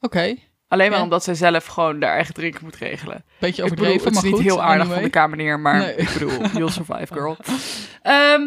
Oké. 0.00 0.37
Alleen 0.70 0.88
maar 0.88 0.98
Ja. 0.98 1.04
omdat 1.04 1.24
zij 1.24 1.34
zelf 1.34 1.66
gewoon 1.66 2.02
haar 2.02 2.14
eigen 2.14 2.34
drinken 2.34 2.60
moet 2.64 2.76
regelen. 2.76 3.24
Beetje 3.38 3.62
Ik 3.64 3.70
bedoel, 3.70 3.84
overdreven, 3.86 4.06
het 4.06 4.16
is 4.16 4.22
maar 4.22 4.30
niet 4.30 4.40
goed. 4.40 4.50
heel 4.50 4.62
aardig 4.62 4.80
anyway. 4.80 4.94
van 4.94 5.02
de 5.04 5.10
kamenier, 5.10 5.60
maar 5.60 5.78
Nee. 5.78 5.94
ik 5.94 6.10
bedoel, 6.12 6.46
you'll 6.52 6.70
survive, 6.70 7.12
girl. 7.14 7.36
Ehm, 8.02 8.40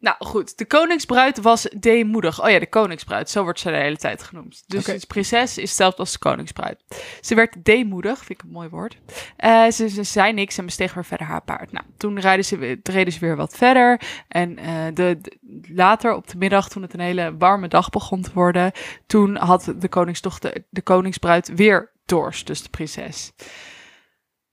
nou 0.00 0.16
goed, 0.18 0.58
de 0.58 0.64
koningsbruid 0.64 1.40
was 1.40 1.68
deemoedig. 1.76 2.42
Oh 2.42 2.50
ja, 2.50 2.58
de 2.58 2.68
koningsbruid, 2.68 3.30
zo 3.30 3.42
wordt 3.42 3.60
ze 3.60 3.70
de 3.70 3.76
hele 3.76 3.96
tijd 3.96 4.22
genoemd. 4.22 4.62
Dus 4.66 4.84
de 4.84 5.06
prinses 5.06 5.56
is 5.58 5.62
hetzelfde 5.68 5.98
als 5.98 6.12
de 6.12 6.18
koningsbruid. 6.18 6.84
Ze 7.20 7.34
werd 7.34 7.64
deemoedig, 7.64 8.16
vind 8.18 8.30
ik 8.30 8.42
een 8.42 8.52
mooi 8.52 8.68
woord. 8.68 8.96
Eh, 9.36 9.70
ze, 9.70 9.88
ze 9.88 10.02
zei 10.02 10.32
niks 10.32 10.58
en 10.58 10.64
besteeg 10.64 10.94
weer 10.94 11.04
verder 11.04 11.26
haar 11.26 11.42
paard. 11.42 11.72
Nou, 11.72 11.84
toen 11.96 12.20
rijden 12.20 12.44
ze, 12.44 12.78
reden 12.82 13.12
ze 13.12 13.18
weer 13.18 13.36
wat 13.36 13.56
verder. 13.56 14.00
En 14.28 14.58
eh, 14.58 14.84
de, 14.94 15.18
de- 15.20 15.38
later 15.74 16.14
op 16.14 16.28
de 16.28 16.36
middag, 16.38 16.68
toen 16.68 16.82
het 16.82 16.94
een 16.94 17.00
hele 17.00 17.36
warme 17.38 17.68
dag 17.68 17.88
begon 17.90 18.22
te 18.22 18.30
worden, 18.34 18.72
toen 19.06 19.36
had 19.36 19.72
de 19.76 19.88
koningsdochter, 19.88 20.64
de 20.70 20.82
koningsbruid 20.82 21.54
weer 21.54 21.90
dorst, 22.06 22.46
dus 22.46 22.62
de 22.62 22.68
prinses. 22.68 23.32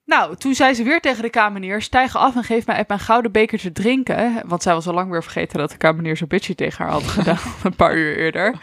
Nou, 0.07 0.35
toen 0.35 0.53
zei 0.53 0.73
ze 0.73 0.83
weer 0.83 0.99
tegen 0.99 1.21
de 1.21 1.29
kamenier: 1.29 1.81
stijg 1.81 2.15
af 2.15 2.35
en 2.35 2.43
geef 2.43 2.65
mij 2.65 2.75
uit 2.75 2.87
mijn 2.87 2.99
gouden 2.99 3.31
beker 3.31 3.59
te 3.59 3.71
drinken. 3.71 4.41
Want 4.45 4.63
zij 4.63 4.73
was 4.73 4.87
al 4.87 4.93
lang 4.93 5.11
weer 5.11 5.23
vergeten 5.23 5.59
dat 5.59 5.71
de 5.71 5.77
kamenier 5.77 6.17
zo 6.17 6.25
bitchy 6.27 6.55
tegen 6.55 6.83
haar 6.83 6.93
had 6.93 7.03
gedaan. 7.17 7.37
een 7.63 7.75
paar 7.75 7.95
uur 7.95 8.17
eerder. 8.17 8.55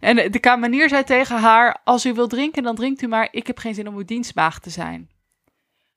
En 0.00 0.30
de 0.30 0.38
kamenier 0.38 0.88
zei 0.88 1.04
tegen 1.04 1.38
haar: 1.38 1.80
Als 1.84 2.06
u 2.06 2.12
wilt 2.12 2.30
drinken, 2.30 2.62
dan 2.62 2.74
drinkt 2.74 3.02
u 3.02 3.06
maar. 3.06 3.28
Ik 3.30 3.46
heb 3.46 3.58
geen 3.58 3.74
zin 3.74 3.88
om 3.88 3.96
uw 3.96 4.04
dienstmaagd 4.04 4.62
te 4.62 4.70
zijn. 4.70 5.10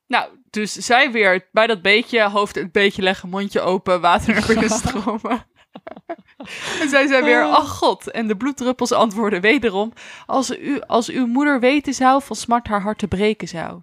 Nou, 0.06 0.28
dus 0.50 0.72
zij 0.72 1.12
weer 1.12 1.48
bij 1.52 1.66
dat 1.66 1.82
beetje, 1.82 2.22
hoofd 2.22 2.54
het 2.54 2.72
beetje 2.72 3.02
leggen, 3.02 3.28
mondje 3.28 3.60
open, 3.60 4.00
water 4.00 4.34
naar 4.34 4.46
binnen 4.46 4.70
stromen. 4.84 5.46
en 6.80 6.88
zij 6.88 7.06
zei 7.06 7.24
weer, 7.24 7.42
ach 7.42 7.68
god. 7.68 8.10
En 8.10 8.26
de 8.26 8.36
bloeddruppels 8.36 8.92
antwoorden 8.92 9.40
wederom, 9.40 9.92
als, 10.26 10.58
u, 10.58 10.80
als 10.80 11.08
uw 11.08 11.26
moeder 11.26 11.60
weten 11.60 11.94
zou, 11.94 12.22
van 12.22 12.36
smart 12.36 12.66
haar 12.66 12.82
hart 12.82 12.98
te 12.98 13.08
breken 13.08 13.48
zou. 13.48 13.80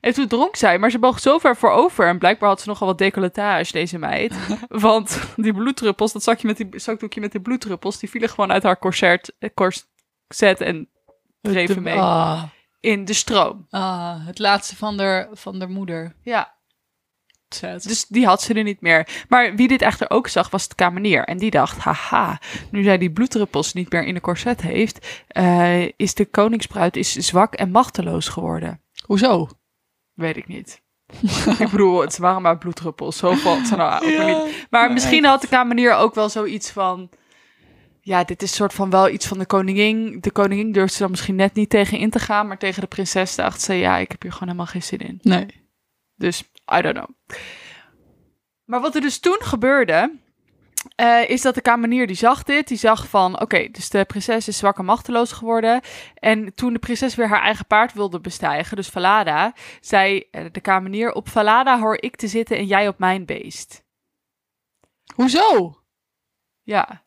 En 0.00 0.12
toen 0.14 0.28
dronk 0.28 0.56
zij, 0.56 0.78
maar 0.78 0.90
ze 0.90 0.98
boog 0.98 1.20
zo 1.20 1.38
ver 1.38 1.56
voor 1.56 1.70
over. 1.70 2.06
En 2.08 2.18
blijkbaar 2.18 2.48
had 2.48 2.60
ze 2.60 2.68
nogal 2.68 2.86
wat 2.86 2.98
decolletage, 2.98 3.72
deze 3.72 3.98
meid. 3.98 4.34
Want 4.68 5.20
die 5.36 5.52
bloeddruppels, 5.54 6.12
dat 6.12 6.22
zakje 6.22 6.46
met 6.46 6.56
die, 6.56 6.68
zakdoekje 6.72 7.20
met 7.20 7.32
die 7.32 7.40
bloeddruppels, 7.40 7.98
die 7.98 8.10
vielen 8.10 8.28
gewoon 8.28 8.52
uit 8.52 8.62
haar 8.62 8.78
corset, 8.78 9.32
eh, 9.38 9.50
corset 9.54 10.60
en 10.60 10.88
dreven 11.40 11.82
mee 11.82 11.98
Ah, 11.98 12.42
in 12.80 13.04
de 13.04 13.12
stroom. 13.12 13.66
ah, 13.70 14.26
het 14.26 14.38
laatste 14.38 14.76
van 14.76 14.96
de, 14.96 15.28
van 15.32 15.58
de 15.58 15.66
moeder. 15.68 16.14
Ja, 16.22 16.54
Zet. 17.48 17.88
dus 17.88 18.06
die 18.06 18.26
had 18.26 18.42
ze 18.42 18.54
er 18.54 18.62
niet 18.62 18.80
meer. 18.80 19.24
Maar 19.28 19.54
wie 19.56 19.68
dit 19.68 19.82
echter 19.82 20.10
ook 20.10 20.28
zag, 20.28 20.50
was 20.50 20.68
de 20.68 20.74
kamenier. 20.74 21.24
En 21.24 21.38
die 21.38 21.50
dacht, 21.50 21.78
haha, 21.78 22.40
nu 22.70 22.82
zij 22.82 22.98
die 22.98 23.10
bloeddruppels 23.12 23.72
niet 23.72 23.92
meer 23.92 24.04
in 24.04 24.14
de 24.14 24.20
corset 24.20 24.60
heeft, 24.60 25.24
eh, 25.28 25.82
is 25.96 26.14
de 26.14 26.26
koningsbruid 26.26 26.96
is 26.96 27.12
zwak 27.12 27.54
en 27.54 27.70
machteloos 27.70 28.28
geworden. 28.28 28.80
Hoezo? 29.06 29.48
Weet 30.20 30.36
ik 30.36 30.46
niet. 30.46 30.82
ik 31.58 31.68
bedoel, 31.70 32.00
het 32.00 32.18
waren 32.18 32.42
maar 32.42 32.58
bloeddruppels. 32.58 33.16
Zo 33.16 33.34
valt 33.34 33.66
ze 33.66 33.76
nou 33.76 33.94
ook 33.94 34.00
weer 34.00 34.26
Ja, 34.26 34.44
niet. 34.44 34.66
Maar 34.70 34.84
nee. 34.84 34.92
misschien 34.92 35.24
had 35.24 35.40
de 35.40 35.48
kamenier 35.48 35.94
ook 35.94 36.14
wel 36.14 36.28
zoiets 36.28 36.70
van... 36.70 37.10
Ja, 38.00 38.24
dit 38.24 38.42
is 38.42 38.54
soort 38.54 38.72
van 38.72 38.90
wel 38.90 39.08
iets 39.08 39.26
van 39.26 39.38
de 39.38 39.46
koningin. 39.46 40.18
De 40.20 40.30
koningin 40.30 40.72
durfde 40.72 40.92
ze 40.92 40.98
dan 40.98 41.10
misschien 41.10 41.34
net 41.34 41.54
niet 41.54 41.70
tegen 41.70 41.98
in 41.98 42.10
te 42.10 42.18
gaan. 42.18 42.46
Maar 42.46 42.58
tegen 42.58 42.80
de 42.80 42.86
prinses 42.86 43.34
dacht 43.34 43.60
ze... 43.60 43.74
Ja, 43.74 43.96
ik 43.96 44.10
heb 44.10 44.22
hier 44.22 44.32
gewoon 44.32 44.48
helemaal 44.48 44.72
geen 44.72 44.82
zin 44.82 44.98
in. 44.98 45.18
Nee. 45.22 45.46
Dus, 46.16 46.40
I 46.76 46.80
don't 46.80 46.96
know. 46.96 47.08
Maar 48.64 48.80
wat 48.80 48.94
er 48.94 49.00
dus 49.00 49.18
toen 49.18 49.38
gebeurde... 49.40 50.18
eh, 50.96 51.28
is 51.28 51.42
dat 51.42 51.54
de 51.54 51.60
kamenier 51.60 52.06
die 52.06 52.16
zag 52.16 52.42
dit, 52.42 52.68
die 52.68 52.76
zag 52.78 53.08
van, 53.08 53.40
oké, 53.40 53.68
dus 53.68 53.88
de 53.88 54.04
prinses 54.04 54.48
is 54.48 54.56
zwak 54.56 54.78
en 54.78 54.84
machteloos 54.84 55.32
geworden. 55.32 55.80
En 56.14 56.54
toen 56.54 56.72
de 56.72 56.78
prinses 56.78 57.14
weer 57.14 57.28
haar 57.28 57.42
eigen 57.42 57.66
paard 57.66 57.92
wilde 57.92 58.20
bestijgen, 58.20 58.76
dus 58.76 58.88
Valada, 58.88 59.54
zei 59.80 60.24
eh, 60.30 60.44
de 60.52 60.60
kamenier, 60.60 61.12
op 61.12 61.28
Valada 61.28 61.78
hoor 61.78 62.02
ik 62.02 62.16
te 62.16 62.28
zitten 62.28 62.56
en 62.56 62.66
jij 62.66 62.88
op 62.88 62.98
mijn 62.98 63.24
beest. 63.26 63.84
Hoezo? 65.14 65.78
Ja. 66.62 67.04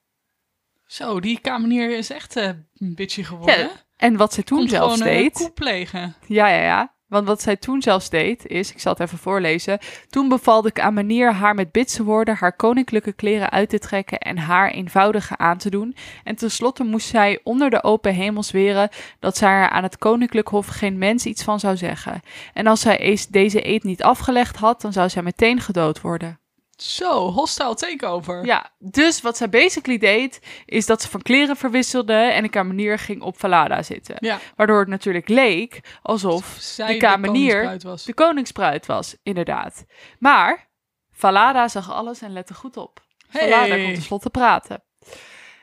Zo, 0.85 1.19
die 1.19 1.39
kamenier 1.39 1.97
is 1.97 2.09
echt 2.09 2.35
eh, 2.35 2.45
een 2.73 2.95
bitchy 2.95 3.23
geworden. 3.23 3.57
Ja, 3.57 3.69
En 3.97 4.17
wat 4.17 4.33
zij 4.33 4.43
toen 4.43 4.57
Komt 4.57 4.71
een 4.71 4.99
deed, 4.99 5.51
plegen. 5.53 6.15
ja, 6.27 6.47
ja, 6.47 6.61
ja. 6.63 6.95
Want 7.13 7.27
wat 7.27 7.41
zij 7.41 7.55
toen 7.55 7.81
zelfs 7.81 8.09
deed, 8.09 8.47
is, 8.47 8.71
ik 8.71 8.79
zal 8.79 8.91
het 8.91 9.01
even 9.01 9.17
voorlezen. 9.17 9.79
Toen 10.09 10.29
beval 10.29 10.61
de 10.61 10.71
kamenier 10.71 11.33
haar 11.33 11.55
met 11.55 11.71
bitse 11.71 12.03
woorden 12.03 12.35
haar 12.35 12.55
koninklijke 12.55 13.13
kleren 13.13 13.49
uit 13.49 13.69
te 13.69 13.79
trekken 13.79 14.19
en 14.19 14.37
haar 14.37 14.71
eenvoudige 14.71 15.37
aan 15.37 15.57
te 15.57 15.69
doen. 15.69 15.95
En 16.23 16.35
tenslotte 16.35 16.83
moest 16.83 17.07
zij 17.07 17.39
onder 17.43 17.69
de 17.69 17.83
open 17.83 18.13
hemel 18.13 18.43
zweren 18.43 18.89
dat 19.19 19.37
zij 19.37 19.51
er 19.51 19.69
aan 19.69 19.83
het 19.83 19.97
koninklijk 19.97 20.47
hof 20.47 20.67
geen 20.67 20.97
mens 20.97 21.25
iets 21.25 21.43
van 21.43 21.59
zou 21.59 21.77
zeggen. 21.77 22.21
En 22.53 22.67
als 22.67 22.81
zij 22.81 23.17
deze 23.29 23.67
eed 23.67 23.83
niet 23.83 24.03
afgelegd 24.03 24.55
had, 24.55 24.81
dan 24.81 24.93
zou 24.93 25.09
zij 25.09 25.23
meteen 25.23 25.59
gedood 25.59 26.01
worden. 26.01 26.42
Zo, 26.75 27.31
hostile 27.31 27.75
takeover. 27.75 28.45
Ja, 28.45 28.71
dus 28.79 29.21
wat 29.21 29.37
zij 29.37 29.49
basically 29.49 29.97
deed, 29.97 30.39
is 30.65 30.85
dat 30.85 31.01
ze 31.01 31.09
van 31.09 31.21
kleren 31.21 31.55
verwisselde 31.55 32.13
en 32.13 32.43
de 32.43 32.49
kamenier 32.49 32.99
ging 32.99 33.21
op 33.21 33.39
Valada 33.39 33.83
zitten. 33.83 34.15
Ja. 34.19 34.39
Waardoor 34.55 34.79
het 34.79 34.87
natuurlijk 34.87 35.29
leek 35.29 35.79
alsof 36.01 36.55
Zij 36.59 36.93
de 36.93 36.97
kamenier 36.97 37.77
was. 37.83 38.03
de 38.03 38.13
koningsbruid 38.13 38.85
was, 38.85 39.15
inderdaad. 39.23 39.85
Maar 40.19 40.67
Valada 41.11 41.67
zag 41.67 41.91
alles 41.91 42.21
en 42.21 42.33
lette 42.33 42.53
goed 42.53 42.77
op. 42.77 43.01
Hey. 43.29 43.49
Valada 43.49 43.75
kon 43.75 43.93
tenslotte 43.93 44.29
praten. 44.29 44.83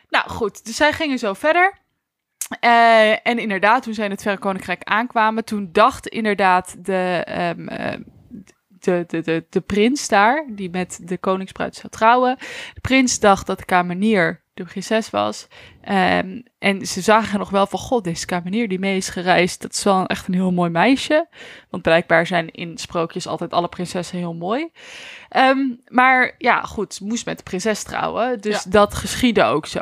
Nou 0.08 0.28
goed, 0.28 0.64
dus 0.64 0.76
zij 0.76 0.92
gingen 0.92 1.18
zo 1.18 1.32
verder. 1.32 1.78
Eh, 2.60 3.26
en 3.26 3.38
inderdaad, 3.38 3.82
toen 3.82 3.94
zij 3.94 4.04
in 4.04 4.10
het 4.10 4.22
Verre 4.22 4.38
Koninkrijk 4.38 4.82
aankwamen, 4.84 5.44
toen 5.44 5.68
dacht 5.72 6.06
inderdaad 6.06 6.84
de, 6.84 7.22
ehm, 7.24 7.68
eh, 7.68 8.00
de, 8.84 9.04
de, 9.06 9.20
de, 9.20 9.44
de 9.50 9.60
prins 9.60 10.08
daar, 10.08 10.46
die 10.48 10.70
met 10.70 11.00
de 11.02 11.18
koningsbruid 11.18 11.74
zou 11.74 11.88
trouwen. 11.88 12.36
De 12.74 12.80
prins 12.80 13.18
dacht 13.18 13.46
dat 13.46 13.58
de 13.58 13.64
kamenier 13.64 14.42
de 14.54 14.64
prinses 14.64 15.10
was. 15.10 15.46
Ehm, 15.80 16.40
en 16.58 16.86
ze 16.86 17.00
zagen 17.00 17.38
nog 17.38 17.50
wel 17.50 17.66
van, 17.66 17.78
god, 17.78 18.04
deze 18.04 18.26
kamenier 18.26 18.68
die 18.68 18.78
mee 18.78 18.96
is 18.96 19.08
gereisd, 19.08 19.60
dat 19.62 19.72
is 19.72 19.82
wel 19.82 20.06
echt 20.06 20.28
een 20.28 20.34
heel 20.34 20.52
mooi 20.52 20.70
meisje. 20.70 21.28
Want 21.70 21.82
blijkbaar 21.82 22.26
zijn 22.26 22.50
in 22.50 22.78
sprookjes 22.78 23.26
altijd 23.26 23.52
alle 23.52 23.68
prinsessen 23.68 24.18
heel 24.18 24.34
mooi. 24.34 24.70
Ehm, 25.28 25.58
maar 25.86 26.34
ja, 26.38 26.60
goed, 26.62 26.94
ze 26.94 27.04
moest 27.04 27.26
met 27.26 27.36
de 27.36 27.42
prinses 27.42 27.82
trouwen. 27.82 28.40
Dus 28.40 28.64
Ja. 28.64 28.70
dat 28.70 28.94
geschiedde 28.94 29.42
ook 29.42 29.66
zo. 29.66 29.80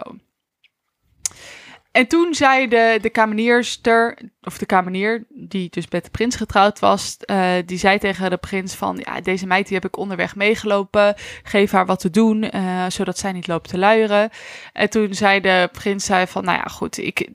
En 1.93 2.07
toen 2.07 2.35
zei 2.35 2.69
de, 2.69 2.99
de 3.00 3.11
kamenierster, 3.11 4.19
of 4.43 4.59
de 4.59 4.67
kamenier, 4.67 5.26
die 5.49 5.71
dus 5.71 5.88
met 5.90 6.05
de 6.05 6.11
prins 6.11 6.37
getrouwd 6.37 6.78
was, 6.78 7.17
eh, 7.19 7.52
die 7.67 7.78
zei 7.78 7.99
tegen 7.99 8.31
de 8.31 8.37
prins 8.37 8.75
van, 8.75 9.00
ja, 9.05 9.21
deze 9.21 9.47
meid 9.47 9.67
die 9.67 9.76
heb 9.76 9.87
ik 9.87 9.97
onderweg 9.97 10.37
meegelopen, 10.37 11.14
geef 11.43 11.71
haar 11.71 11.87
wat 11.87 12.00
te 12.00 12.11
doen, 12.11 12.43
eh, 12.43 12.85
zodat 12.88 13.19
zij 13.19 13.33
niet 13.33 13.47
loopt 13.47 13.69
te 13.69 13.78
luieren. 13.78 14.31
En 14.73 14.90
toen 14.90 15.14
zei 15.14 15.40
de 15.40 15.69
prins 15.73 16.05
zei 16.05 16.26
van, 16.26 16.45
nou 16.45 16.59
ja, 16.59 16.64
goed, 16.64 16.99
ik, 16.99 17.28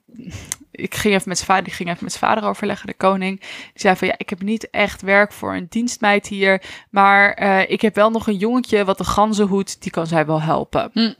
ik 0.72 0.96
ging 0.96 1.13
even 1.13 1.29
met 1.29 1.38
zijn 1.38 1.50
vader, 1.50 1.63
die 1.63 1.74
ging 1.74 1.89
even 1.89 2.03
met 2.03 2.13
zijn 2.13 2.32
vader 2.32 2.50
overleggen, 2.50 2.88
de 2.88 2.93
koning. 2.93 3.39
Die 3.39 3.50
zei 3.74 3.96
van, 3.96 4.08
ja, 4.08 4.15
ik 4.17 4.29
heb 4.29 4.41
niet 4.41 4.70
echt 4.70 5.01
werk 5.01 5.34
voor 5.34 5.55
een 5.55 5.67
dienstmeid 5.70 6.27
hier, 6.27 6.62
maar 6.89 7.34
eh, 7.34 7.70
ik 7.70 7.82
heb 7.82 7.96
wel 7.96 8.10
nog 8.10 8.27
een 8.27 8.38
jongetje 8.38 8.86
wat 8.86 9.00
een 9.00 9.05
ganzenhoed, 9.05 9.82
die 9.82 9.91
kan 9.91 10.08
zij 10.08 10.25
wel 10.25 10.41
helpen. 10.41 10.89
Hm. 10.93 11.13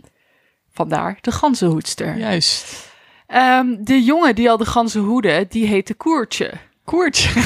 Vandaar 0.72 1.18
de 1.22 1.32
ganzenhoedster. 1.32 2.18
Juist. 2.18 2.92
Ehm, 3.28 3.76
de 3.80 4.04
jongen 4.04 4.36
die 4.36 4.50
al 4.50 4.58
de 4.58 4.66
ganzen 4.66 5.02
hoede, 5.02 5.46
die 5.50 5.68
heette 5.68 5.94
Koertje. 5.94 6.52
Koertje. 6.84 7.30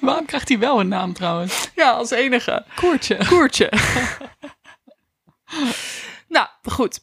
Waarom 0.00 0.24
krijgt 0.24 0.48
hij 0.48 0.58
wel 0.58 0.80
een 0.80 0.88
naam 0.88 1.12
trouwens? 1.12 1.70
Ja, 1.74 1.90
als 1.90 2.10
enige. 2.10 2.64
Koertje. 2.74 3.26
Koertje. 3.28 3.72
nou, 6.28 6.46
goed. 6.62 7.00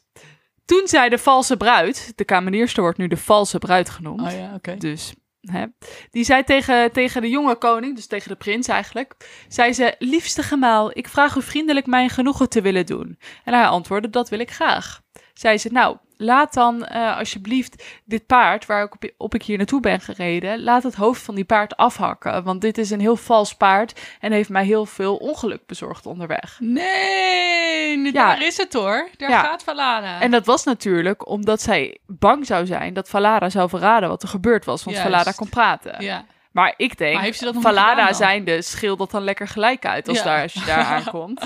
Toen 0.64 0.82
zei 0.84 1.08
de 1.08 1.18
valse 1.18 1.56
bruid, 1.56 2.12
de 2.14 2.24
kamenierster 2.24 2.82
wordt 2.82 2.98
nu 2.98 3.08
de 3.08 3.16
valse 3.16 3.58
bruid 3.58 3.90
genoemd. 3.90 4.20
Oh 4.20 4.30
ja, 4.30 4.54
oké. 4.54 4.76
Dus, 4.76 5.14
hè, 5.40 5.64
die 6.10 6.24
zei 6.24 6.44
tegen, 6.44 6.92
tegen 6.92 7.22
de 7.22 7.28
jonge 7.28 7.56
koning, 7.56 7.94
dus 7.94 8.06
tegen 8.06 8.28
de 8.28 8.36
prins 8.36 8.68
eigenlijk, 8.68 9.14
zei 9.48 9.72
ze, 9.72 9.94
liefste 9.98 10.42
gemaal, 10.42 10.98
ik 10.98 11.08
vraag 11.08 11.36
u 11.36 11.42
vriendelijk 11.42 11.86
mijn 11.86 12.10
genoegen 12.10 12.48
te 12.48 12.60
willen 12.60 12.86
doen. 12.86 13.18
En 13.44 13.54
hij 13.54 13.66
antwoordde, 13.66 14.10
dat 14.10 14.28
wil 14.28 14.38
ik 14.38 14.50
graag. 14.50 15.00
Zei 15.32 15.58
ze, 15.58 15.68
nou, 15.72 15.96
laat 16.16 16.54
dan 16.54 16.84
eh, 16.84 17.16
alsjeblieft 17.18 17.84
dit 18.04 18.26
paard, 18.26 18.66
waar 18.66 18.84
ik 18.84 18.94
op, 18.94 19.10
op 19.16 19.34
ik 19.34 19.42
hier 19.42 19.56
naartoe 19.56 19.80
ben 19.80 20.00
gereden, 20.00 20.62
laat 20.62 20.82
het 20.82 20.94
hoofd 20.94 21.22
van 21.22 21.34
die 21.34 21.44
paard 21.44 21.76
afhakken. 21.76 22.42
Want 22.44 22.60
dit 22.60 22.78
is 22.78 22.90
een 22.90 23.00
heel 23.00 23.16
vals 23.16 23.54
paard 23.54 24.00
en 24.20 24.32
heeft 24.32 24.48
mij 24.48 24.64
heel 24.64 24.86
veel 24.86 25.16
ongeluk 25.16 25.66
bezorgd 25.66 26.06
onderweg. 26.06 26.56
Nee, 26.60 27.98
Ja. 28.04 28.10
daar 28.12 28.42
is 28.46 28.56
het 28.56 28.72
hoor. 28.72 29.08
Daar 29.16 29.30
Ja. 29.30 29.40
gaat 29.42 29.62
Valada. 29.62 30.20
En 30.20 30.30
dat 30.30 30.46
was 30.46 30.64
natuurlijk 30.64 31.28
omdat 31.28 31.60
zij 31.62 31.98
bang 32.06 32.46
zou 32.46 32.66
zijn 32.66 32.94
dat 32.94 33.08
Valada 33.08 33.48
zou 33.50 33.68
verraden 33.68 34.08
wat 34.08 34.22
er 34.22 34.28
gebeurd 34.28 34.64
was. 34.64 34.84
Want 34.84 34.96
Juist. 34.96 35.12
Valada 35.12 35.32
kon 35.32 35.48
praten. 35.48 36.04
ja. 36.04 36.24
Maar 36.54 36.74
ik 36.76 36.98
denk, 36.98 37.14
Maar 37.14 37.22
heeft 37.22 37.38
ze 37.38 37.44
dat 37.44 37.56
Valada 37.58 38.12
zijnde 38.12 38.62
dat 38.96 39.10
dan 39.10 39.22
lekker 39.22 39.48
gelijk 39.48 39.86
uit 39.86 40.08
als, 40.08 40.18
Ja. 40.18 40.24
daar, 40.24 40.42
als 40.42 40.52
je 40.52 40.64
daar 40.64 40.84
aankomt. 40.96 41.40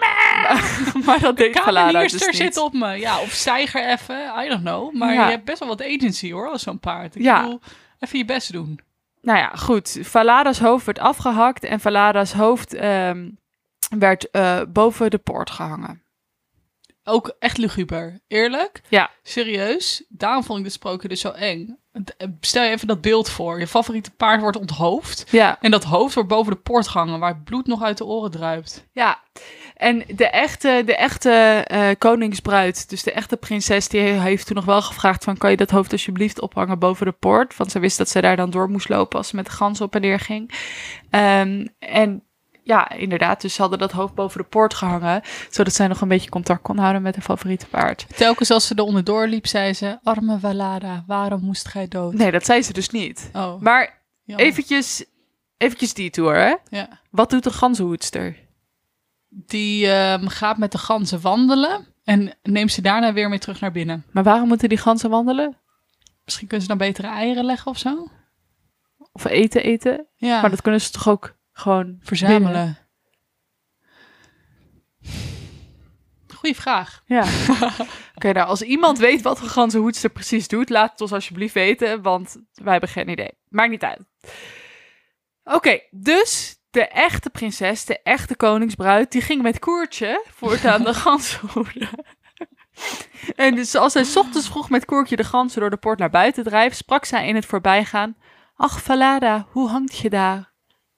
maar, 0.00 0.72
maar 1.06 1.20
dat 1.20 1.36
deed 1.36 1.58
Valada 1.60 2.00
dus 2.00 2.12
niet. 2.12 2.36
zit 2.36 2.56
op 2.56 2.72
me. 2.72 2.98
Ja, 2.98 3.20
of 3.20 3.30
stijger 3.32 3.88
even. 3.88 4.32
I 4.44 4.48
don't 4.48 4.60
know. 4.62 4.94
Maar 4.94 5.14
Ja. 5.14 5.24
je 5.24 5.30
hebt 5.30 5.44
best 5.44 5.58
wel 5.58 5.68
wat 5.68 5.82
agency 5.82 6.32
hoor, 6.32 6.48
als 6.48 6.62
zo'n 6.62 6.80
paard. 6.80 7.14
Ik 7.16 7.22
Ja. 7.22 7.40
bedoel, 7.42 7.60
even 7.98 8.18
je 8.18 8.24
best 8.24 8.52
doen. 8.52 8.80
Nou 9.20 9.38
ja, 9.38 9.48
goed. 9.54 9.98
Valada's 10.02 10.58
hoofd 10.58 10.86
werd 10.86 10.98
afgehakt 10.98 11.64
en 11.64 11.80
Valada's 11.80 12.32
hoofd 12.32 12.74
ehm, 12.74 13.30
werd 13.98 14.30
eh, 14.30 14.60
boven 14.68 15.10
de 15.10 15.18
poort 15.18 15.50
gehangen. 15.50 16.02
Ook 17.04 17.36
echt 17.38 17.58
luguber. 17.58 18.20
Eerlijk? 18.28 18.80
Ja. 18.88 19.10
Serieus? 19.22 20.04
Daarom 20.08 20.44
vond 20.44 20.58
ik 20.58 20.64
dit 20.64 20.72
sprookje 20.72 21.08
dus 21.08 21.20
zo 21.20 21.30
eng. 21.30 21.78
Stel 22.40 22.64
je 22.64 22.70
even 22.70 22.86
dat 22.86 23.00
beeld 23.00 23.30
voor. 23.30 23.58
Je 23.58 23.66
favoriete 23.66 24.10
paard 24.10 24.40
wordt 24.40 24.56
onthoofd. 24.56 25.24
Ja, 25.30 25.58
En 25.60 25.70
dat 25.70 25.84
hoofd 25.84 26.14
wordt 26.14 26.28
boven 26.28 26.52
de 26.52 26.58
poort 26.58 26.88
gehangen, 26.88 27.18
waar 27.18 27.34
het 27.34 27.44
bloed 27.44 27.66
nog 27.66 27.82
uit 27.82 27.98
de 27.98 28.04
oren 28.04 28.30
druipt. 28.30 28.86
ja. 28.92 29.22
En 29.74 30.04
de 30.06 30.28
echte, 30.28 30.82
de 30.86 30.96
echte 30.96 31.30
eh, 31.66 31.88
koningsbruid, 31.98 32.88
dus 32.88 33.02
de 33.02 33.12
echte 33.12 33.36
prinses, 33.36 33.88
die 33.88 34.00
heeft 34.00 34.46
toen 34.46 34.56
nog 34.56 34.64
wel 34.64 34.82
gevraagd 34.82 35.24
van... 35.24 35.36
kan 35.36 35.50
je 35.50 35.56
dat 35.56 35.70
hoofd 35.70 35.92
alsjeblieft 35.92 36.40
ophangen 36.40 36.78
boven 36.78 37.06
de 37.06 37.12
poort? 37.12 37.56
Want 37.56 37.70
ze 37.70 37.78
wist 37.78 37.98
dat 37.98 38.08
ze 38.08 38.20
daar 38.20 38.36
dan 38.36 38.50
door 38.50 38.70
moest 38.70 38.88
lopen 38.88 39.18
als 39.18 39.28
ze 39.28 39.36
met 39.36 39.44
de 39.44 39.50
gans 39.50 39.80
op 39.80 39.94
en 39.94 40.00
neer 40.00 40.20
ging. 40.20 40.50
Ehm, 41.10 41.66
en 41.78 42.22
ja, 42.64 42.90
inderdaad, 42.90 43.40
dus 43.40 43.54
ze 43.54 43.60
hadden 43.60 43.78
dat 43.78 43.92
hoofd 43.92 44.14
boven 44.14 44.40
de 44.40 44.46
poort 44.46 44.74
gehangen... 44.74 45.22
zodat 45.50 45.74
zij 45.74 45.86
nog 45.86 46.00
een 46.00 46.08
beetje 46.08 46.30
contact 46.30 46.62
kon 46.62 46.78
houden 46.78 47.02
met 47.02 47.14
haar 47.14 47.24
favoriete 47.24 47.66
paard. 47.66 48.06
Telkens 48.16 48.50
als 48.50 48.66
ze 48.66 48.74
er 48.74 48.82
onderdoor 48.82 49.26
liep, 49.26 49.46
zei 49.46 49.72
ze... 49.72 49.98
Arme 50.02 50.38
Valada, 50.38 51.04
waarom 51.06 51.40
moest 51.40 51.68
gij 51.68 51.88
dood? 51.88 52.14
Nee, 52.14 52.30
dat 52.30 52.44
zei 52.44 52.62
ze 52.62 52.72
dus 52.72 52.88
niet. 52.90 53.30
Oh, 53.32 53.60
Maar 53.60 54.02
jammer. 54.24 54.46
eventjes, 54.46 55.04
eventjes 55.56 55.94
die 55.94 56.10
tour, 56.10 56.34
hè? 56.36 56.54
Ja. 56.68 56.88
Wat 57.10 57.30
doet 57.30 57.44
de 57.44 57.50
ganzenhoedster? 57.52 58.36
Die 59.28 59.90
ehm, 59.90 60.26
gaat 60.26 60.58
met 60.58 60.72
de 60.72 60.78
ganzen 60.78 61.20
wandelen 61.20 61.86
en 62.04 62.34
neemt 62.42 62.72
ze 62.72 62.82
daarna 62.82 63.12
weer 63.12 63.28
mee 63.28 63.38
terug 63.38 63.60
naar 63.60 63.72
binnen. 63.72 64.04
Maar 64.12 64.22
waarom 64.24 64.48
moeten 64.48 64.68
die 64.68 64.78
ganzen 64.78 65.10
wandelen? 65.10 65.56
Misschien 66.24 66.46
kunnen 66.48 66.66
ze 66.66 66.76
dan 66.76 66.86
betere 66.86 67.06
eieren 67.08 67.44
leggen 67.44 67.70
of 67.70 67.78
zo? 67.78 68.08
Of 69.12 69.24
eten, 69.24 69.62
eten? 69.62 70.06
Ja, 70.16 70.40
Maar 70.40 70.50
dat 70.50 70.62
kunnen 70.62 70.80
ze 70.80 70.90
toch 70.90 71.08
ook 71.08 71.34
gewoon 71.54 71.96
verzamelen. 72.00 72.78
Goeie 76.34 76.56
vraag. 76.56 77.02
Ja. 77.06 77.24
Oké, 78.16 78.32
nou, 78.32 78.46
als 78.48 78.62
iemand 78.62 78.98
weet 78.98 79.22
wat 79.22 79.40
een 79.40 79.48
ganzenhoedster 79.48 80.10
precies 80.10 80.48
doet, 80.48 80.70
laat 80.70 80.90
het 80.90 81.00
ons 81.00 81.12
alsjeblieft 81.12 81.54
weten, 81.54 82.02
want 82.02 82.36
wij 82.52 82.72
hebben 82.72 82.90
geen 82.90 83.08
idee. 83.08 83.38
Maakt 83.48 83.70
niet 83.70 83.82
uit. 83.82 84.00
Oké, 85.44 85.80
dus 85.90 86.56
de 86.70 86.86
echte 86.88 87.30
prinses, 87.30 87.84
de 87.84 88.02
echte 88.02 88.36
koningsbruid, 88.36 89.12
die 89.12 89.22
ging 89.22 89.42
met 89.42 89.58
Koertje 89.58 90.24
voortaan 90.30 90.82
de 90.84 90.94
ganzen 91.04 91.48
hoeden. 91.48 91.88
En 93.36 93.54
dus 93.54 93.74
als 93.74 93.92
zij 93.92 94.04
's 94.04 94.16
ochtends 94.16 94.48
vroeg 94.48 94.70
met 94.70 94.84
Koertje 94.84 95.16
de 95.16 95.24
ganzen 95.24 95.60
door 95.60 95.70
de 95.70 95.76
poort 95.76 95.98
naar 95.98 96.10
buiten 96.10 96.44
drijft, 96.44 96.76
sprak 96.76 97.04
zij 97.04 97.28
in 97.28 97.34
het 97.34 97.46
voorbijgaan, 97.46 98.16
Ach, 98.56 98.82
Valada, 98.82 99.46
hoe 99.50 99.68
hangt 99.68 99.96
je 99.96 100.10
daar? 100.10 100.53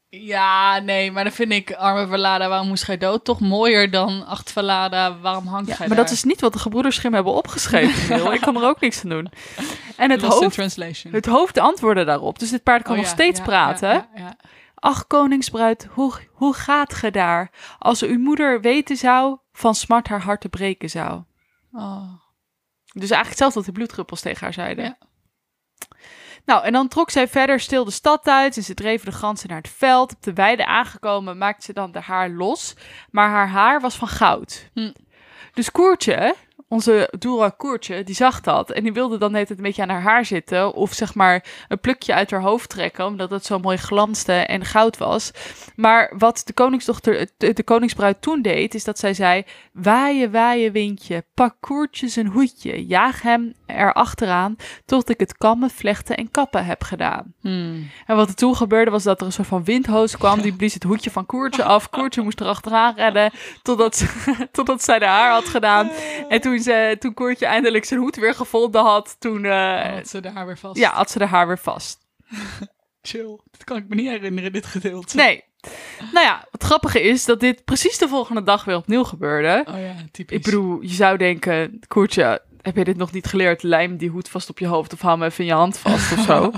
Ja, 0.09 0.79
nee, 0.79 1.13
maar 1.13 1.25
dan 1.25 1.33
vind 1.33 1.53
ik 1.53 1.73
arme 1.73 2.07
Valada, 2.07 2.49
waarom 2.49 2.69
moest 2.69 2.85
gij 2.85 2.99
dood? 2.99 3.25
Toch 3.25 3.41
mooier 3.41 3.91
dan 3.91 4.27
acht 4.27 4.53
Valada, 4.53 5.19
waarom 5.19 5.47
hangt 5.47 5.69
Ja, 5.69 5.75
gij 5.75 5.87
maar 5.87 5.97
daar? 5.97 6.05
dat 6.07 6.15
is 6.15 6.25
niet 6.25 6.41
wat 6.41 6.53
de 6.53 6.59
gebroeders 6.59 6.99
Grimm 6.99 7.15
hebben 7.15 7.33
opgeschreven. 7.33 8.33
Ik 8.35 8.41
kan 8.41 8.57
er 8.57 8.69
ook 8.69 8.81
niks 8.81 9.03
aan 9.03 9.11
doen. 9.11 9.31
En 9.97 10.11
het 10.11 10.23
Lost 10.23 10.41
hoofd, 10.41 10.55
translation. 10.55 11.13
het 11.13 11.27
hoofd 11.27 11.59
antwoordde 11.59 12.05
daarop. 12.05 12.39
Dus 12.39 12.51
dit 12.51 12.63
paard 12.63 12.83
kan 12.83 12.91
Oh, 12.93 12.97
nog 12.99 13.07
ja, 13.07 13.13
steeds 13.13 13.39
ja, 13.39 13.45
praten. 13.45 13.89
ja, 13.89 14.09
ja, 14.15 14.21
ja. 14.23 14.37
Ach, 14.75 15.07
koningsbruid, 15.07 15.89
hoe, 15.91 16.13
hoe 16.33 16.55
gaat 16.55 16.95
ge 16.95 17.11
daar? 17.11 17.51
Als 17.79 18.03
uw 18.03 18.19
moeder 18.19 18.61
weten 18.61 18.97
zou, 18.97 19.39
van 19.53 19.75
smart 19.75 20.09
haar 20.09 20.23
hart 20.23 20.41
te 20.41 20.49
breken 20.49 20.91
zou. 20.91 21.23
Oh. 21.73 22.03
Dus 22.93 23.11
eigenlijk 23.11 23.29
hetzelfde 23.29 23.59
wat 23.59 23.65
de 23.69 23.73
bloeddruppels 23.73 24.21
tegen 24.21 24.41
haar 24.41 24.53
zeiden. 24.53 24.85
Ja. 24.85 24.99
Nou, 26.47 26.65
en 26.65 26.73
dan 26.73 26.89
trok 26.89 27.11
zij 27.11 27.29
verder 27.29 27.61
stil 27.61 27.85
de 27.85 27.91
stad 27.91 28.29
uit 28.29 28.57
en 28.57 28.63
ze 28.63 28.75
dreven 28.75 29.11
de 29.11 29.17
ganzen 29.17 29.49
naar 29.49 29.59
het 29.59 29.69
veld. 29.77 30.13
Op 30.13 30.23
de 30.23 30.33
weide 30.33 30.67
aangekomen 30.67 31.39
maakte 31.39 31.65
ze 31.65 31.73
dan 31.73 31.93
de 31.93 32.01
haar 32.01 32.31
los, 32.31 32.75
maar 33.11 33.29
haar 33.29 33.49
haar 33.49 33.81
was 33.81 33.97
van 33.97 34.09
goud. 34.09 34.69
Hm. 34.73 34.93
Dus 35.55 35.71
Koertje, 35.71 36.35
onze 36.69 37.13
Doera 37.19 37.49
Koertje, 37.49 38.05
die 38.05 38.15
zag 38.15 38.41
dat 38.41 38.71
en 38.71 38.83
die 38.83 38.93
wilde 38.93 39.19
dan 39.19 39.33
net 39.33 39.51
een 39.51 39.57
beetje 39.57 39.83
aan 39.83 39.89
haar 39.89 40.03
haar 40.03 40.25
zitten 40.25 40.75
of 40.75 40.93
zeg 40.93 41.15
maar 41.15 41.45
een 41.69 41.81
plukje 41.81 42.15
uit 42.15 42.31
haar 42.31 42.41
hoofd 42.41 42.69
trekken, 42.69 43.07
omdat 43.07 43.31
het 43.31 43.45
zo 43.45 43.59
mooi 43.59 43.77
glanste 43.77 44.33
en 44.33 44.65
goud 44.65 44.97
was. 44.97 45.31
Maar 45.77 46.13
wat 46.19 46.43
de 46.45 46.53
koningsdochter, 46.53 47.29
de, 47.37 47.63
koningsbruid 47.65 48.23
toen 48.23 48.43
deed, 48.43 48.75
is 48.75 48.85
dat 48.85 48.99
zij 48.99 49.15
zei, 49.15 49.45
waaien, 49.73 50.31
waaien 50.31 50.73
windje, 50.73 51.25
pak 51.35 51.57
Koertje 51.61 52.09
zijn 52.09 52.27
hoedje, 52.27 52.87
jaag 52.87 53.23
hem 53.23 53.55
er 53.67 53.93
achteraan, 53.93 54.57
tot 54.85 55.09
ik 55.09 55.21
het 55.21 55.37
kammen, 55.37 55.71
vlechten 55.71 56.17
en 56.17 56.31
kappen 56.31 56.65
heb 56.65 56.83
gedaan. 56.83 57.35
Hmm. 57.41 57.91
En 58.07 58.17
wat 58.17 58.29
er 58.29 58.35
toen 58.35 58.57
gebeurde 58.57 58.91
was 58.91 59.03
dat 59.03 59.21
er 59.21 59.27
een 59.27 59.33
soort 59.33 59.49
van 59.49 59.65
windhoos 59.65 60.17
kwam. 60.17 60.41
Die 60.41 60.57
blies 60.57 60.75
het 60.75 60.83
hoedje 60.83 61.11
van 61.11 61.27
Koertje 61.27 61.65
af. 61.65 61.91
Koertje 61.91 62.23
moest 62.23 62.41
er 62.41 62.47
achteraan 62.47 62.95
rennen 62.97 63.31
totdat, 63.63 64.07
totdat 64.53 64.83
zij 64.83 64.99
de 64.99 65.05
haar 65.05 65.31
had 65.31 65.45
gedaan. 65.49 65.91
En 66.29 66.41
toen, 66.47 66.59
ze, 66.59 66.97
toen 66.99 67.15
Koertje 67.15 67.47
eindelijk 67.47 67.85
zijn 67.85 68.01
hoed 68.01 68.17
weer 68.17 68.35
gevonden 68.35 68.83
had, 68.83 69.17
toen 69.19 69.45
eh, 69.45 69.95
Had 69.95 70.09
ze 70.09 70.21
daar 70.21 70.47
weer 70.47 70.59
vast. 70.59 70.77
ja, 70.77 70.93
had 70.93 71.11
ze 71.11 71.19
de 71.19 71.27
haar 71.27 71.47
weer 71.47 71.59
vast. 71.59 71.99
chill. 73.03 73.39
Dat 73.51 73.65
kan 73.65 73.77
ik 73.77 73.89
me 73.89 73.95
niet 73.95 74.09
herinneren, 74.09 74.53
dit 74.53 74.67
gedeelte. 74.67 75.17
Nee. 75.17 75.45
Nou 76.13 76.27
ja, 76.27 76.47
het 76.51 76.63
grappige 76.63 77.03
is 77.03 77.25
dat 77.25 77.41
dit 77.41 77.65
precies 77.65 77.99
de 77.99 78.09
volgende 78.09 78.43
dag 78.43 78.65
weer 78.65 78.77
opnieuw 78.77 79.05
gebeurde. 79.05 79.65
Oh 79.69 79.81
ja, 79.81 79.95
typisch. 80.13 80.37
Ik 80.37 80.43
bedoel, 80.43 80.81
je 80.81 80.89
zou 80.95 81.17
denken, 81.17 81.81
Koertje, 81.89 82.43
heb 82.63 82.77
je 82.77 82.85
dit 82.85 82.97
nog 82.97 83.13
niet 83.13 83.27
geleerd? 83.27 83.63
Lijm 83.63 83.97
die 83.97 84.11
hoed 84.11 84.29
vast 84.29 84.51
op 84.51 84.59
je 84.59 84.67
hoofd 84.67 84.93
of 84.93 85.01
hou 85.01 85.19
hem 85.19 85.27
even 85.27 85.41
in 85.45 85.51
je 85.51 85.57
hand 85.57 85.79
vast 85.79 86.13
of 86.13 86.25
zo. 86.25 86.51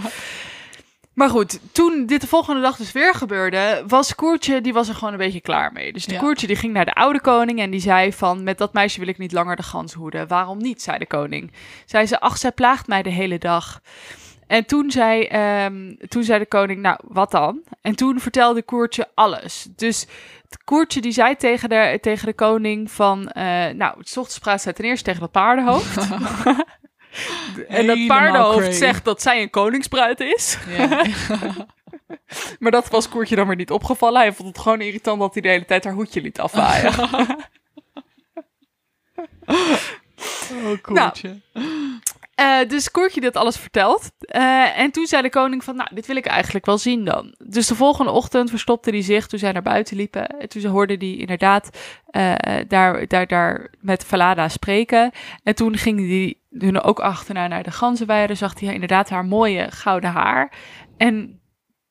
Maar 1.19 1.31
goed, 1.31 1.59
toen 1.73 2.07
dit 2.07 2.21
de 2.21 2.27
volgende 2.27 2.61
dag 2.61 2.77
dus 2.77 2.93
weer 2.93 3.15
gebeurde, 3.15 3.85
was 3.87 4.15
Koertje, 4.15 4.61
die 4.61 4.73
was 4.73 4.89
er 4.89 4.95
gewoon 4.95 5.13
een 5.13 5.19
beetje 5.19 5.41
klaar 5.41 5.73
mee. 5.73 5.93
Dus 5.93 6.05
de 6.05 6.13
Ja. 6.13 6.19
Koertje 6.19 6.47
die 6.47 6.57
ging 6.57 6.73
naar 6.73 6.85
de 6.85 6.95
oude 6.95 7.21
koning 7.21 7.61
en 7.61 7.71
die 7.71 7.81
zei 7.81 8.13
van, 8.13 8.43
met 8.43 8.59
dat 8.59 8.73
meisje 8.73 8.99
wil 8.99 9.09
ik 9.09 9.19
niet 9.19 9.33
langer 9.33 9.57
de 9.57 9.63
gans 9.63 9.93
hoeden. 9.93 10.29
Waarom 10.29 10.59
niet, 10.59 10.83
zei 10.83 10.99
de 10.99 11.07
koning. 11.07 11.53
Zei 11.87 12.07
ze, 12.07 12.21
ach, 12.21 12.39
zij 12.39 12.53
plaagt 12.53 12.87
mij 12.87 13.03
de 13.03 13.11
hele 13.11 13.39
dag. 13.39 13.81
En 14.47 14.65
toen 14.67 14.91
zei, 14.91 15.23
ehm, 15.23 15.95
toen 16.09 16.23
zei 16.23 16.39
de 16.39 16.47
koning, 16.47 16.81
nou, 16.81 16.99
wat 17.05 17.31
dan? 17.31 17.63
En 17.81 17.95
toen 17.95 18.21
vertelde 18.21 18.63
Koertje 18.63 19.09
alles. 19.15 19.67
Dus 19.77 20.07
het 20.49 20.65
Koertje 20.65 21.01
die 21.01 21.13
zei 21.13 21.37
tegen 21.37 21.69
de, 21.69 21.99
tegen 22.01 22.27
de 22.27 22.35
koning 22.35 22.91
van, 22.91 23.29
eh, 23.29 23.45
nou, 23.75 23.99
het 23.99 24.17
ochtends 24.17 24.39
praat 24.39 24.63
zij 24.63 24.73
ten 24.73 24.85
eerste 24.85 25.05
tegen 25.05 25.21
dat 25.21 25.31
paardenhoofd. 25.31 25.97
en 27.69 27.87
dat 27.87 28.07
paardenhoofd 28.07 28.59
cray. 28.59 28.73
zegt 28.73 29.05
dat 29.05 29.23
zij 29.23 29.43
een 29.43 29.51
koningsbruid 29.51 30.21
is. 30.21 30.59
Ja. 30.69 31.05
Maar 32.59 32.71
dat 32.71 32.89
was 32.89 33.09
Koertje 33.09 33.37
dan 33.37 33.47
weer 33.47 33.57
niet 33.57 33.71
opgevallen. 33.71 34.21
Hij 34.21 34.33
vond 34.33 34.49
het 34.49 34.59
gewoon 34.59 34.81
irritant 34.81 35.21
dat 35.21 35.33
hij 35.33 35.43
de 35.43 35.49
hele 35.49 35.65
tijd 35.65 35.85
haar 35.85 35.93
hoedje 35.93 36.21
liet 36.21 36.41
afwaaien. 36.41 36.93
Oh, 40.65 40.83
koertje. 40.83 41.41
Eh, 42.39 42.69
dus 42.69 42.91
Koertje 42.91 43.21
dit 43.21 43.37
alles 43.37 43.57
verteld. 43.57 44.11
Eh, 44.19 44.79
en 44.79 44.91
toen 44.91 45.07
zei 45.07 45.23
de 45.23 45.31
koning 45.31 45.65
van, 45.65 45.77
nou, 45.77 45.89
dit 45.95 46.07
wil 46.07 46.17
ik 46.17 46.27
eigenlijk 46.27 46.67
wel 46.67 46.79
zien 46.79 47.05
dan. 47.05 47.35
Dus 47.39 47.67
de 47.67 47.75
volgende 47.75 48.11
ochtend 48.11 48.51
verstopte 48.51 48.91
hij 48.91 49.03
zich 49.03 49.27
toen 49.27 49.39
zij 49.39 49.53
naar 49.53 49.63
buiten 49.63 49.97
liepen. 49.97 50.27
En 50.27 50.49
toen 50.49 50.65
hoorde 50.65 50.95
hij 50.99 51.17
inderdaad 51.17 51.79
eh, 52.07 52.35
daar, 52.69 53.07
daar, 53.09 53.27
daar 53.27 53.71
met 53.81 54.05
Valada 54.05 54.49
spreken. 54.49 55.11
En 55.43 55.55
toen 55.55 55.77
ging 55.77 55.99
hij 55.99 56.35
hun 56.51 56.81
ook 56.81 57.01
achterna 57.01 57.47
naar 57.47 57.63
de 57.63 57.71
ganzenweide. 57.71 58.35
Zag 58.35 58.61
hij 58.61 58.75
inderdaad 58.75 59.09
haar 59.09 59.25
mooie 59.25 59.71
gouden 59.71 60.11
haar. 60.11 60.53
En 60.97 61.41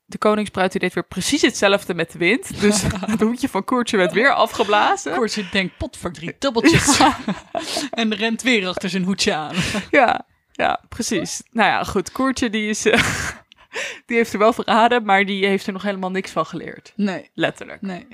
de 0.05 0.17
koningsbruid 0.17 0.71
die 0.71 0.81
deed 0.81 0.93
weer 0.93 1.07
precies 1.07 1.41
hetzelfde 1.41 1.93
met 1.93 2.11
de 2.11 2.17
wind. 2.17 2.61
Dus 2.61 2.81
het 3.11 3.21
hoedje 3.21 3.49
van 3.49 3.63
Koertje 3.63 3.97
werd 3.97 4.13
weer 4.13 4.33
afgeblazen. 4.33 5.13
Koertje 5.15 5.45
denkt, 5.51 5.77
pot 5.77 5.97
voor 5.97 6.11
drie 6.11 6.35
dubbeltjes. 6.39 6.99
en 7.91 8.15
rent 8.15 8.41
weer 8.41 8.67
achter 8.67 8.89
zijn 8.89 9.03
hoedje 9.03 9.33
aan. 9.33 9.55
Ja, 9.91 10.25
ja, 10.57 10.81
precies. 10.89 11.41
Nou 11.51 11.69
ja, 11.69 11.83
goed. 11.83 12.11
Koertje 12.11 12.49
die 12.49 12.69
is... 12.69 12.85
eh, 12.85 13.01
die 14.05 14.17
heeft 14.17 14.33
er 14.33 14.39
wel 14.39 14.53
verraden, 14.53 15.03
maar 15.05 15.25
die 15.25 15.45
heeft 15.45 15.67
er 15.67 15.73
nog 15.73 15.83
helemaal 15.83 16.11
niks 16.11 16.31
van 16.31 16.45
geleerd. 16.45 16.93
Nee, 16.95 17.29
Letterlijk. 17.33 17.81
nee. 17.81 18.07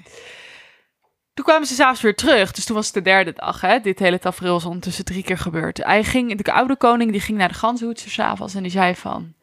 Toen 1.34 1.45
kwamen 1.45 1.67
ze 1.67 1.73
s'avonds 1.73 2.01
weer 2.01 2.15
terug. 2.15 2.51
Dus 2.51 2.65
toen 2.65 2.75
was 2.75 2.86
het 2.86 2.93
de 2.93 3.01
derde 3.01 3.34
dag. 3.34 3.62
Hè? 3.62 3.79
Dit 3.79 3.99
hele 3.99 4.19
tafereel 4.19 4.58
is 4.58 4.65
ondertussen 4.65 5.06
drie 5.06 5.23
keer 5.23 5.38
gebeurd. 5.38 5.77
Hij 5.77 6.03
ging, 6.03 6.41
de 6.41 6.51
oude 6.51 6.75
koning 6.75 7.12
die 7.12 7.21
ging 7.21 7.38
naar 7.38 7.47
de 7.47 7.53
ganzenhoedster 7.53 8.12
s'avonds 8.12 8.56
en 8.56 8.62
die 8.62 8.71
zei 8.71 8.95
van... 8.95 9.34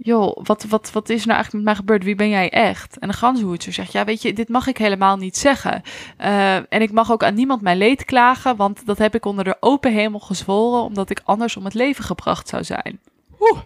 Joh, 0.00 0.36
wat, 0.42 0.64
wat, 0.64 0.90
wat 0.92 1.08
is 1.08 1.20
er 1.20 1.26
nou 1.26 1.38
eigenlijk 1.38 1.52
met 1.52 1.64
mij 1.64 1.74
gebeurd? 1.74 2.04
Wie 2.04 2.14
ben 2.14 2.28
jij 2.28 2.50
echt? 2.50 2.98
En 2.98 3.08
de 3.08 3.14
ganzenhoedster 3.14 3.72
zegt, 3.72 3.92
ja 3.92 4.04
weet 4.04 4.22
je, 4.22 4.32
dit 4.32 4.48
mag 4.48 4.66
ik 4.66 4.78
helemaal 4.78 5.16
niet 5.16 5.36
zeggen. 5.36 5.82
Eh, 6.16 6.54
en 6.54 6.82
ik 6.82 6.92
mag 6.92 7.12
ook 7.12 7.22
aan 7.24 7.34
niemand 7.34 7.62
mijn 7.62 7.76
leed 7.78 8.04
klagen, 8.04 8.56
want 8.56 8.86
dat 8.86 8.98
heb 8.98 9.14
ik 9.14 9.24
onder 9.24 9.44
de 9.44 9.56
open 9.60 9.92
hemel 9.92 10.18
gezworen, 10.18 10.82
omdat 10.82 11.10
ik 11.10 11.20
anders 11.24 11.56
om 11.56 11.64
het 11.64 11.74
leven 11.74 12.04
gebracht 12.04 12.48
zou 12.48 12.64
zijn. 12.64 13.00
Oeh. 13.40 13.58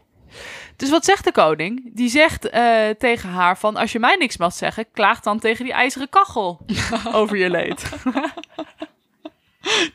Dus 0.76 0.90
wat 0.90 1.04
zegt 1.04 1.24
de 1.24 1.32
koning? 1.32 1.90
Die 1.94 2.08
zegt 2.08 2.48
eh, 2.48 2.88
tegen 2.98 3.28
haar 3.28 3.58
van, 3.58 3.76
als 3.76 3.92
je 3.92 3.98
mij 3.98 4.16
niks 4.16 4.36
mag 4.36 4.52
zeggen, 4.52 4.86
klaag 4.92 5.20
dan 5.20 5.38
tegen 5.38 5.64
die 5.64 5.74
ijzeren 5.74 6.08
kachel 6.08 6.60
over 7.12 7.36
je 7.36 7.50
leed. 7.50 7.90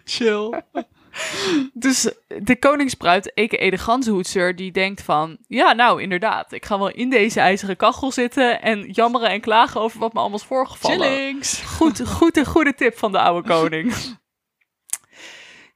Chill. 0.04 0.62
Dus 1.74 2.12
de 2.28 2.60
koningsbruid, 2.60 3.32
a.k.a. 3.40 3.70
de 3.70 3.78
die 4.56 4.72
denkt 4.72 5.02
van... 5.02 5.38
Ja, 5.48 5.74
nou, 5.74 6.02
inderdaad. 6.02 6.52
Ik 6.52 6.66
ga 6.66 6.78
wel 6.78 6.92
in 6.92 7.10
deze 7.10 7.40
ijzeren 7.40 7.76
kachel 7.76 8.12
zitten... 8.12 8.62
en 8.62 8.90
jammeren 8.92 9.30
en 9.30 9.42
klagen 9.42 9.82
over 9.82 10.00
wat 10.00 10.14
me 10.14 10.20
allemaal 10.20 10.38
is 10.38 10.46
voorgevallen. 10.46 11.00
Chillings. 11.00 11.62
Goed, 11.62 12.08
goed, 12.08 12.38
een 12.38 12.46
goede 12.46 12.74
tip 12.74 12.98
van 12.98 13.12
de 13.12 13.20
oude 13.20 13.48
koning. 13.54 13.94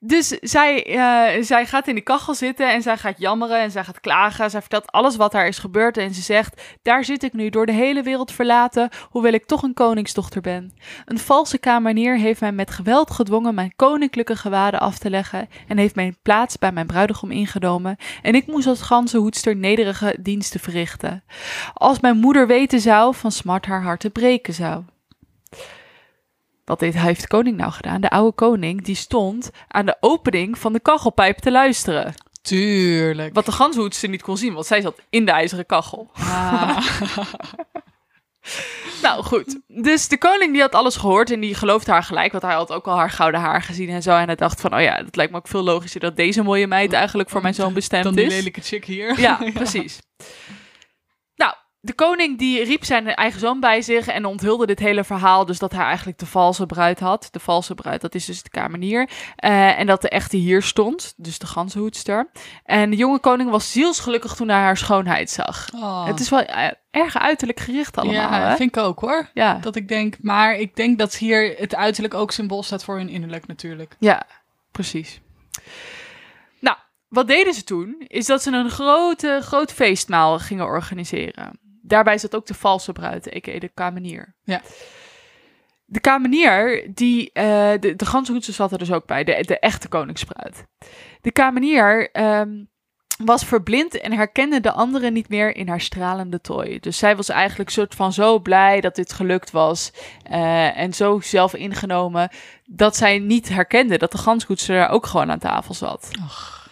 Dus 0.04 0.28
zij, 0.28 0.86
eh, 0.86 1.44
zij 1.44 1.66
gaat 1.66 1.88
in 1.88 1.94
die 1.94 2.04
kachel 2.04 2.34
zitten 2.34 2.74
en 2.74 2.82
zij 2.82 2.98
gaat 2.98 3.20
jammeren 3.20 3.60
en 3.60 3.72
zij 3.72 3.84
gaat 3.84 4.00
klagen. 4.00 4.50
Zij 4.50 4.60
vertelt 4.60 4.92
alles 4.92 5.16
wat 5.16 5.32
daar 5.32 5.48
is 5.48 5.58
gebeurd 5.58 5.98
en 5.98 6.14
ze 6.14 6.22
zegt: 6.22 6.62
Daar 6.82 7.06
zit 7.06 7.24
ik 7.24 7.34
nu 7.34 7.50
door 7.50 7.66
de 7.66 7.72
hele 7.72 8.04
wereld 8.04 8.32
verlaten, 8.32 8.90
hoewel 9.10 9.34
ik 9.34 9.46
toch 9.46 9.64
een 9.64 9.74
koningsdochter 9.74 10.42
ben. 10.42 10.74
Een 11.06 11.20
valse 11.20 11.58
kamenier 11.58 12.18
heeft 12.18 12.42
mij 12.42 12.52
met 12.52 12.72
geweld 12.72 13.12
gedwongen 13.12 13.56
mijn 13.56 13.74
koninklijke 13.76 14.36
gewaden 14.36 14.80
af 14.80 14.98
te 14.98 15.10
leggen 15.10 15.50
en 15.68 15.78
heeft 15.78 15.96
mijn 15.96 16.18
plaats 16.22 16.58
bij 16.58 16.72
mijn 16.72 16.88
bruidegom 16.88 17.32
ingenomen. 17.32 17.98
En 18.22 18.36
ik 18.36 18.48
moest 18.48 18.68
als 18.68 18.82
ganzenhoedster 18.82 19.56
nederige 19.56 20.18
diensten 20.20 20.60
verrichten. 20.60 21.24
Als 21.74 22.00
mijn 22.00 22.18
moeder 22.18 22.48
weten 22.48 22.80
zou, 22.80 23.16
van 23.16 23.32
smart 23.32 23.66
haar 23.66 23.84
hart 23.84 24.00
te 24.00 24.10
breken 24.10 24.54
zou. 24.54 24.84
Wat 26.72 26.80
dit 26.80 26.94
heeft 26.94 27.22
de 27.22 27.28
koning 27.28 27.58
nou 27.58 27.72
gedaan? 27.72 28.02
De 28.02 28.10
oude 28.10 28.36
koning 28.36 28.84
die 28.84 28.96
stond 28.96 29.50
aan 29.68 29.86
de 29.86 29.98
opening 30.00 30.58
van 30.58 30.74
de 30.74 30.80
kachelpijp 30.80 31.38
te 31.38 31.52
luisteren. 31.52 32.14
Tuurlijk. 32.42 33.34
Wat 33.34 33.46
de 33.46 33.52
ganshoedster 33.52 34.10
niet 34.10 34.22
kon 34.22 34.38
zien, 34.38 34.54
want 34.54 34.66
zij 34.66 34.82
zat 34.82 35.02
in 35.10 35.26
de 35.26 35.32
ijzeren 35.32 35.66
kachel. 35.66 36.12
Ah. 36.14 36.78
Nou 39.02 39.24
goed, 39.24 39.60
dus 39.68 40.08
de 40.08 40.18
koning 40.18 40.52
die 40.52 40.62
had 40.62 40.76
alles 40.76 40.96
gehoord 40.96 41.32
en 41.32 41.40
die 41.40 41.56
geloofde 41.56 41.92
haar 41.92 42.04
gelijk, 42.04 42.32
want 42.32 42.44
hij 42.44 42.54
had 42.54 42.72
ook 42.72 42.88
al 42.88 42.98
haar 42.98 43.10
gouden 43.10 43.40
haar 43.40 43.62
gezien 43.62 43.90
en 43.90 44.02
zo. 44.02 44.12
En 44.18 44.26
hij 44.26 44.36
dacht 44.36 44.62
van, 44.62 44.76
oh 44.76 44.82
ja, 44.82 44.96
het 44.96 45.16
lijkt 45.16 45.32
me 45.32 45.38
ook 45.38 45.48
veel 45.48 45.64
logischer 45.64 46.00
dat 46.00 46.16
deze 46.16 46.44
mooie 46.44 46.68
meid 46.68 46.94
eigenlijk 46.94 47.30
voor 47.30 47.42
mijn 47.42 47.54
zoon 47.54 47.74
bestemd 47.74 48.04
Dan 48.04 48.16
die 48.16 48.26
is. 48.26 48.34
lelijke 48.34 48.62
chick 48.62 48.86
hier. 48.86 49.20
Ja, 49.20 49.40
precies. 49.54 50.00
De 51.84 51.94
koning 51.94 52.38
die 52.38 52.64
riep 52.64 52.84
zijn 52.86 53.08
eigen 53.08 53.40
zoon 53.40 53.60
bij 53.60 53.82
zich 53.82 54.08
en 54.08 54.26
onthulde 54.26 54.66
dit 54.66 54.80
hele 54.80 55.04
verhaal. 55.04 55.46
Dus 55.46 55.60
dat 55.60 55.72
hij 55.72 55.84
eigenlijk 55.84 56.18
de 56.18 56.26
valse 56.26 56.66
bruid 56.66 57.00
had. 57.00 57.28
De 57.32 57.40
valse 57.40 57.76
bruid, 57.76 58.02
dat 58.02 58.16
is 58.16 58.26
dus 58.26 58.44
de 58.44 58.50
kamenier. 58.50 59.10
Eh, 59.36 59.80
en 59.80 59.88
dat 59.88 60.02
de 60.02 60.10
echte 60.10 60.38
hier 60.38 60.62
stond, 60.62 61.14
dus 61.18 61.40
de 61.40 61.46
ganzenhoedster. 61.46 62.30
En 62.64 62.90
de 62.90 62.96
jonge 62.96 63.20
koning 63.20 63.50
was 63.50 63.72
zielsgelukkig 63.72 64.36
toen 64.36 64.50
hij 64.50 64.60
haar 64.60 64.78
schoonheid 64.78 65.30
zag. 65.30 65.70
Oh. 65.76 66.06
Het 66.06 66.20
is 66.20 66.30
wel 66.30 66.42
eh, 66.42 66.72
erg 66.92 67.18
uiterlijk 67.18 67.60
gericht 67.60 67.98
allemaal, 67.98 68.32
ja, 68.42 68.50
hè? 68.50 68.56
vind 68.56 68.78
ik 68.78 68.84
ook 68.84 69.00
hoor. 69.00 69.30
Ja. 69.34 69.58
Dat 69.58 69.76
ik 69.76 69.88
denk, 69.88 70.18
maar 70.22 70.56
ik 70.56 70.76
denk 70.76 71.00
dat 71.00 71.16
hier 71.16 71.56
het 71.58 71.76
uiterlijk 71.76 72.14
ook 72.14 72.32
symbool 72.32 72.64
staat 72.64 72.84
voor 72.84 72.98
hun 72.98 73.10
innerlijk 73.10 73.48
natuurlijk. 73.48 73.96
Ja, 74.00 74.24
precies. 74.72 75.22
Nou, 76.60 76.78
wat 77.08 77.28
deden 77.28 77.54
ze 77.54 77.64
toen? 77.64 78.06
Is 78.08 78.26
dat 78.26 78.42
ze 78.42 78.52
een 78.52 78.70
grote, 78.70 79.40
groot 79.42 79.74
feestmaal 79.74 80.40
gingen 80.40 80.66
organiseren. 80.66 81.60
Daarbij 81.82 82.18
zat 82.18 82.36
ook 82.36 82.46
de 82.46 82.54
valse 82.54 82.92
bruid, 82.92 83.36
a.k.a. 83.36 83.60
de 83.60 83.72
kamenier. 83.74 84.36
Ja. 84.44 84.62
De 85.86 86.00
kamenier, 86.00 86.90
die, 86.94 87.32
eh, 87.34 87.72
de, 87.80 87.96
de 87.96 88.42
zat 88.42 88.72
er 88.72 88.78
dus 88.78 88.92
ook 88.92 89.06
bij, 89.06 89.24
de, 89.24 89.44
de 89.46 89.60
echte 89.60 89.88
koningsbruid. 89.88 90.66
De 91.22 91.32
kamenier 91.32 92.12
ehm, 92.12 92.64
was 93.26 93.46
verblind 93.46 94.00
en 94.00 94.14
herkende 94.14 94.60
de 94.60 94.72
anderen 94.72 95.14
niet 95.14 95.30
meer 95.30 95.56
in 95.56 95.68
haar 95.68 95.82
stralende 95.82 96.42
tooi. 96.42 96.80
Dus 96.80 96.98
zij 96.98 97.16
was 97.16 97.30
eigenlijk 97.30 97.70
soort 97.70 97.96
van 97.96 98.14
zo 98.14 98.40
blij 98.40 98.82
dat 98.82 98.96
dit 98.96 99.14
gelukt 99.14 99.52
was. 99.52 99.92
eh, 100.24 100.78
en 100.78 100.94
zo 100.94 101.20
zelf 101.20 101.54
ingenomen 101.54 102.30
dat 102.66 102.96
zij 102.96 103.20
niet 103.20 103.50
herkende 103.50 103.98
dat 103.98 104.12
de 104.12 104.18
ganshoedster 104.18 104.76
daar 104.76 104.90
ook 104.90 105.06
gewoon 105.06 105.32
aan 105.32 105.40
tafel 105.40 105.74
zat. 105.74 106.10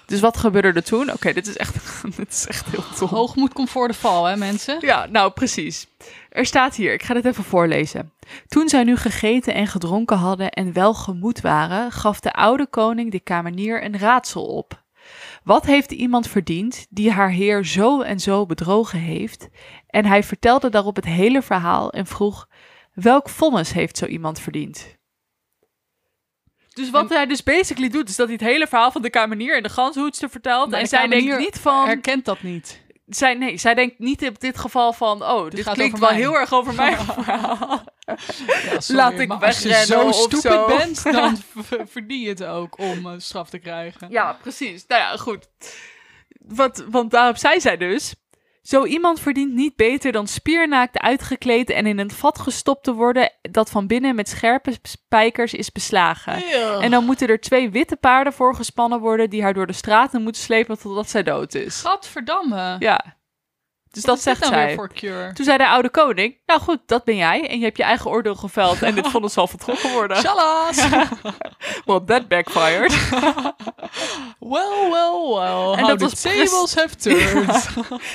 Dus 0.09 0.19
wat 0.19 0.37
gebeurde 0.37 0.71
er 0.71 0.83
toen? 0.83 1.13
Oké, 1.13 1.33
dit 1.33 1.47
is 1.47 1.57
echt, 1.57 1.75
dit 2.17 2.29
is 2.29 2.47
echt 2.47 2.65
heel 2.65 2.83
dom. 2.99 3.09
Hoogmoed 3.09 3.53
komt 3.53 3.69
voor 3.69 3.87
de 3.87 3.93
val, 3.93 4.25
hè 4.25 4.37
mensen? 4.37 4.77
Ja, 4.81 5.05
nou 5.09 5.31
precies. 5.31 5.87
Er 6.29 6.45
staat 6.45 6.75
hier, 6.75 6.93
ik 6.93 7.03
ga 7.03 7.13
dit 7.13 7.25
even 7.25 7.43
voorlezen. 7.43 8.11
Toen 8.47 8.69
zij 8.69 8.83
nu 8.83 8.95
gegeten 8.95 9.53
en 9.53 9.67
gedronken 9.67 10.17
hadden 10.17 10.49
en 10.51 10.73
wel 10.73 10.93
gemoed 10.93 11.41
waren, 11.41 11.91
gaf 11.91 12.19
de 12.19 12.33
oude 12.33 12.67
koning 12.67 13.11
de 13.11 13.19
kamenier 13.19 13.83
een 13.83 13.97
raadsel 13.97 14.45
op. 14.45 14.83
Wat 15.43 15.65
heeft 15.65 15.91
iemand 15.91 16.27
verdiend 16.27 16.85
die 16.89 17.11
haar 17.11 17.31
heer 17.31 17.65
zo 17.65 18.01
en 18.01 18.19
zo 18.19 18.45
bedrogen 18.45 18.99
heeft? 18.99 19.47
En 19.87 20.05
hij 20.05 20.23
vertelde 20.23 20.69
daarop 20.69 20.95
het 20.95 21.05
hele 21.05 21.41
verhaal 21.41 21.91
en 21.91 22.05
vroeg: 22.05 22.47
welk 22.93 23.29
vonnis 23.29 23.73
heeft 23.73 23.97
zo 23.97 24.05
iemand 24.05 24.39
verdiend? 24.39 24.97
Dus 26.79 26.89
wat 26.89 27.09
hij 27.09 27.25
dus 27.25 27.43
basically 27.43 27.89
doet, 27.89 28.09
is 28.09 28.15
dat 28.15 28.27
hij 28.27 28.35
het 28.39 28.45
hele 28.45 28.67
verhaal 28.67 28.91
van 28.91 29.01
de 29.01 29.09
kamenier 29.09 29.55
en 29.57 29.63
de 29.63 29.69
ganshoedster 29.69 30.29
vertelt. 30.29 30.73
En 30.73 30.81
de 30.81 30.87
zij 30.87 31.07
denkt 31.07 31.37
niet 31.37 31.59
van 31.59 31.85
Herkent 31.85 32.25
dat 32.25 32.41
niet. 32.41 32.81
zij, 33.07 33.33
nee, 33.33 33.57
zij 33.57 33.73
denkt 33.73 33.99
niet 33.99 34.21
in 34.21 34.35
dit 34.39 34.57
geval 34.57 34.93
van, 34.93 35.23
oh, 35.23 35.49
dit 35.49 35.63
gaat 35.63 35.73
klinkt 35.73 35.99
wel 35.99 36.09
mij. 36.09 36.17
heel 36.17 36.37
erg 36.37 36.53
over 36.53 36.73
mijn 36.73 36.97
verhaal. 37.05 37.83
Ja, 38.05 38.15
sorry, 38.79 39.01
Laat 39.01 39.19
ik 39.19 39.27
maar 39.27 39.45
als 39.45 39.59
je 39.59 39.67
wegrennen 39.67 39.97
zo 39.97 40.07
of 40.07 40.15
stupid 40.15 40.41
zo. 40.41 40.67
bent, 40.67 41.03
dan 41.03 41.37
verdien 41.95 42.21
je 42.21 42.29
het 42.29 42.43
ook 42.43 42.79
om 42.79 43.05
eh, 43.05 43.13
straf 43.17 43.49
te 43.49 43.57
krijgen. 43.59 44.07
Ja, 44.11 44.37
precies. 44.41 44.85
Nou 44.87 45.01
ja, 45.01 45.17
goed. 45.17 45.47
Wat, 46.39 46.85
want 46.89 47.11
daarop 47.11 47.37
zei 47.37 47.59
zij 47.61 47.77
dus, 47.77 48.13
zo 48.69 48.85
iemand 48.85 49.19
verdient 49.19 49.53
niet 49.53 49.75
beter 49.75 50.11
dan 50.11 50.27
spiernaakt 50.27 50.99
uitgekleed 50.99 51.69
en 51.69 51.85
in 51.85 51.99
een 51.99 52.11
vat 52.11 52.39
gestopt 52.39 52.83
te 52.83 52.93
worden 52.93 53.31
dat 53.41 53.69
van 53.69 53.87
binnen 53.87 54.15
met 54.15 54.29
scherpe 54.29 54.77
spijkers 54.81 55.53
is 55.53 55.71
beslagen. 55.71 56.43
En 56.81 56.91
dan 56.91 57.05
moeten 57.05 57.27
er 57.27 57.39
twee 57.39 57.69
witte 57.69 57.95
paarden 57.95 58.33
voor 58.33 58.55
gespannen 58.55 58.99
worden 58.99 59.29
die 59.29 59.41
haar 59.41 59.53
door 59.53 59.67
de 59.67 59.73
straten 59.73 60.21
moeten 60.21 60.41
slepen 60.41 60.79
totdat 60.79 61.09
zij 61.09 61.23
dood 61.23 61.53
is. 61.53 61.81
Gadverdamme. 61.81 62.75
Ja. 62.79 63.17
Dus 63.91 64.05
Wat 64.05 64.15
dat 64.15 64.23
zegt 64.23 64.39
nou 64.41 64.53
zij. 64.53 64.73
voor 64.75 64.93
cure? 64.93 65.33
Toen 65.33 65.45
zei 65.45 65.57
de 65.57 65.67
oude 65.67 65.89
koning, 65.89 66.37
nou 66.45 66.59
goed, 66.59 66.79
dat 66.85 67.03
ben 67.03 67.15
jij. 67.15 67.47
En 67.49 67.57
je 67.57 67.63
hebt 67.63 67.77
je 67.77 67.83
eigen 67.83 68.11
oordeel 68.11 68.35
geveld 68.35 68.81
en 68.81 68.95
dit 68.95 69.07
vonnis 69.11 69.33
zal 69.33 69.47
vertrokken 69.47 69.91
worden. 69.91 70.17
Shalas! 70.17 70.87
Well, 71.85 71.99
that 72.05 72.27
backfired. 72.27 73.09
well, 74.39 74.89
well, 74.91 75.27
well. 75.33 75.73
En 75.73 75.79
How 75.79 75.87
dat 75.87 75.97
the 75.99 76.05
was 76.05 76.21
tables 76.21 76.75
have 76.75 76.95
turned. 76.95 77.67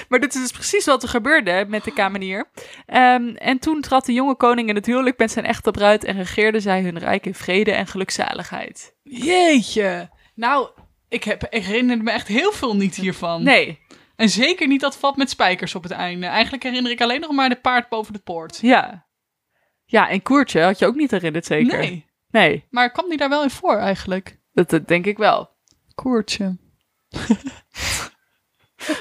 maar 0.09 0.21
dit 0.21 0.35
is 0.35 0.41
dus 0.41 0.51
precies 0.51 0.85
wat 0.85 1.03
er 1.03 1.09
gebeurde 1.09 1.65
met 1.69 1.85
de 1.85 1.93
kamenier. 1.93 2.51
Ehm, 2.87 3.29
en 3.29 3.59
toen 3.59 3.81
trad 3.81 4.07
de 4.07 4.13
jonge 4.13 4.35
koning 4.37 4.69
in 4.69 4.75
het 4.75 4.87
huwelijk 4.87 5.19
met 5.19 5.31
zijn 5.31 5.45
echte 5.45 5.71
bruid... 5.71 6.05
en 6.05 6.17
regeerden 6.17 6.61
zij 6.63 6.83
hun 6.83 6.99
rijk 6.99 7.27
in 7.27 7.35
vrede 7.35 7.73
en 7.73 7.87
gelukzaligheid. 7.87 8.95
Jeetje. 9.03 10.11
Nou, 10.35 10.69
ik, 11.09 11.25
heb, 11.25 11.47
ik 11.51 11.65
herinner 11.65 12.03
me 12.03 12.11
echt 12.11 12.29
heel 12.29 12.53
veel 12.53 12.77
niet 12.77 12.95
hiervan. 12.95 13.43
Nee, 13.43 13.79
En 14.17 14.29
zeker 14.29 14.67
niet 14.67 14.81
dat 14.81 14.97
vat 14.97 15.17
met 15.17 15.31
spijkers 15.31 15.75
op 15.75 15.83
het 15.83 15.93
einde. 15.93 16.27
Eigenlijk 16.27 16.63
herinner 16.63 16.91
ik 16.93 17.01
alleen 17.01 17.21
nog 17.21 17.31
maar 17.31 17.49
de 17.49 17.57
paard 17.61 17.89
boven 17.89 18.13
de 18.13 18.19
poort. 18.19 18.59
ja. 18.63 19.07
Ja, 19.87 20.09
en 20.09 20.23
Koertje 20.23 20.63
had 20.63 20.79
je 20.79 20.87
ook 20.87 20.95
niet 20.95 21.11
herinnerd, 21.11 21.47
zeker? 21.47 21.79
Nee. 21.79 22.07
Nee, 22.31 22.65
Maar 22.71 22.91
kwam 22.91 23.09
die 23.09 23.19
daar 23.19 23.29
wel 23.29 23.43
in 23.43 23.51
voor 23.51 23.77
eigenlijk? 23.77 24.39
dat, 24.53 24.71
dat 24.71 24.89
denk 24.89 25.07
ik 25.07 25.17
wel. 25.17 25.51
Koertje. 25.95 26.57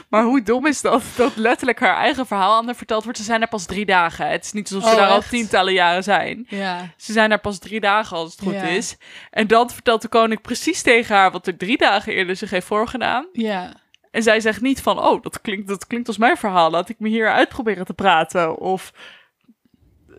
Maar 0.09 0.23
hoe 0.23 0.41
dom 0.43 0.65
is 0.65 0.81
dat? 0.81 1.03
Dat 1.15 1.35
letterlijk 1.35 1.79
haar 1.79 1.95
eigen 1.97 2.25
verhaal 2.25 2.57
aan 2.57 2.65
haar 2.65 2.75
verteld 2.75 3.03
wordt. 3.03 3.17
Ze 3.17 3.23
zijn 3.23 3.41
er 3.41 3.47
pas 3.47 3.65
drie 3.65 3.85
dagen. 3.85 4.27
Het 4.29 4.43
is 4.45 4.51
niet 4.51 4.71
alsof 4.73 4.89
ze 4.89 4.95
Oh, 4.95 5.01
daar 5.01 5.09
al 5.09 5.21
tientallen 5.21 5.73
jaren 5.73 6.03
zijn. 6.03 6.45
Ja. 6.49 6.93
Ze 6.97 7.11
zijn 7.11 7.31
er 7.31 7.39
pas 7.39 7.59
drie 7.59 7.79
dagen 7.79 8.17
als 8.17 8.31
het 8.31 8.41
goed 8.41 8.53
Ja. 8.53 8.61
is. 8.61 8.97
En 9.29 9.47
dan 9.47 9.69
vertelt 9.69 10.01
de 10.01 10.07
koning 10.07 10.41
precies 10.41 10.81
tegen 10.81 11.15
haar 11.15 11.31
wat 11.31 11.47
er 11.47 11.57
drie 11.57 11.77
dagen 11.77 12.13
eerder 12.13 12.35
zich 12.35 12.49
heeft 12.49 12.67
voorgedaan. 12.67 13.27
Ja. 13.31 13.73
En 14.13 14.23
zij 14.23 14.39
zegt 14.39 14.61
niet 14.61 14.81
van, 14.81 14.99
oh, 14.99 15.21
dat 15.21 15.41
klinkt, 15.41 15.67
dat 15.67 15.87
klinkt 15.87 16.07
als 16.07 16.17
mijn 16.17 16.37
verhaal. 16.37 16.71
Laat 16.71 16.89
ik 16.89 16.99
me 16.99 17.09
hier 17.09 17.31
uitproberen 17.31 17.85
te 17.85 17.93
praten. 17.93 18.57
Of 18.57 18.93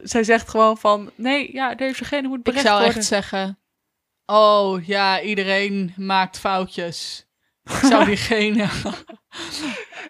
zij 0.03 0.25
zegt 0.25 0.49
gewoon 0.49 0.79
van, 0.79 1.11
nee, 1.15 1.53
ja, 1.53 1.75
dezegene 1.75 2.29
moet 2.29 2.39
Ik 2.39 2.45
berecht 2.45 2.65
zou 2.65 2.79
worden. 2.79 2.97
echt 2.97 3.07
zeggen... 3.07 3.59
Oh, 4.27 4.85
ja, 4.87 5.21
iedereen 5.21 5.93
maakt 5.97 6.39
foutjes. 6.39 7.27
Ik 7.65 7.73
zou 7.89 8.05
diegene 8.15 8.69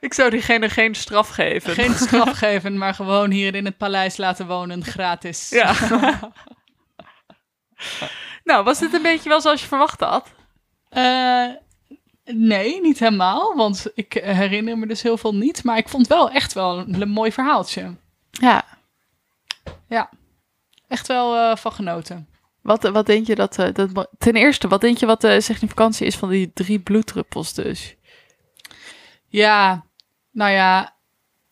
Ik 0.01 0.15
zou 0.15 0.31
diegene 0.31 0.69
geen 0.69 0.95
straf 0.95 1.29
geven. 1.29 1.75
geen 1.75 1.95
straf 2.07 2.39
geven, 2.39 2.79
maar 2.79 2.95
gewoon 2.95 3.31
hier 3.31 3.55
in 3.55 3.65
het 3.65 3.77
paleis 3.77 4.17
laten 4.17 4.47
wonen, 4.47 4.85
gratis. 4.85 5.49
Ja. 5.49 5.75
nou, 8.45 8.65
was 8.65 8.79
dit 8.79 8.93
een 8.93 9.03
beetje 9.03 9.29
wel 9.29 9.41
zoals 9.41 9.61
je 9.61 9.67
verwacht 9.67 10.01
had? 10.01 10.33
Eh, 10.89 11.49
nee, 12.25 12.81
niet 12.81 12.99
helemaal, 12.99 13.55
want 13.57 13.87
ik 13.95 14.13
herinner 14.13 14.79
me 14.79 14.87
dus 14.87 15.03
heel 15.03 15.17
veel 15.17 15.35
niet. 15.35 15.65
Maar 15.65 15.77
ik 15.77 15.89
vond 15.89 16.07
wel 16.07 16.31
echt 16.31 16.53
wel 16.53 16.79
een, 16.79 17.01
een 17.01 17.09
mooi 17.09 17.33
verhaaltje. 17.33 17.97
Ja. 18.31 18.65
Ja, 19.89 20.11
echt 20.89 21.07
wel 21.07 21.37
eh, 21.37 21.57
van 21.57 21.73
genoten. 21.73 22.29
Wat, 22.63 22.83
wat 22.83 23.07
denk 23.07 23.27
je 23.27 23.35
dat, 23.35 23.59
eh, 23.59 23.73
dat... 23.73 24.09
Ten 24.19 24.35
eerste, 24.35 24.69
wat 24.69 24.81
denk 24.81 24.99
je 24.99 25.07
wat 25.07 25.21
de 25.21 25.41
significantie 25.41 26.07
is 26.07 26.17
van 26.17 26.29
die 26.29 26.51
drie 26.53 26.81
bloeddruppels 26.81 27.55
dus? 27.55 27.97
Ja, 29.29 29.85
nou 30.31 30.51
ja, 30.51 30.94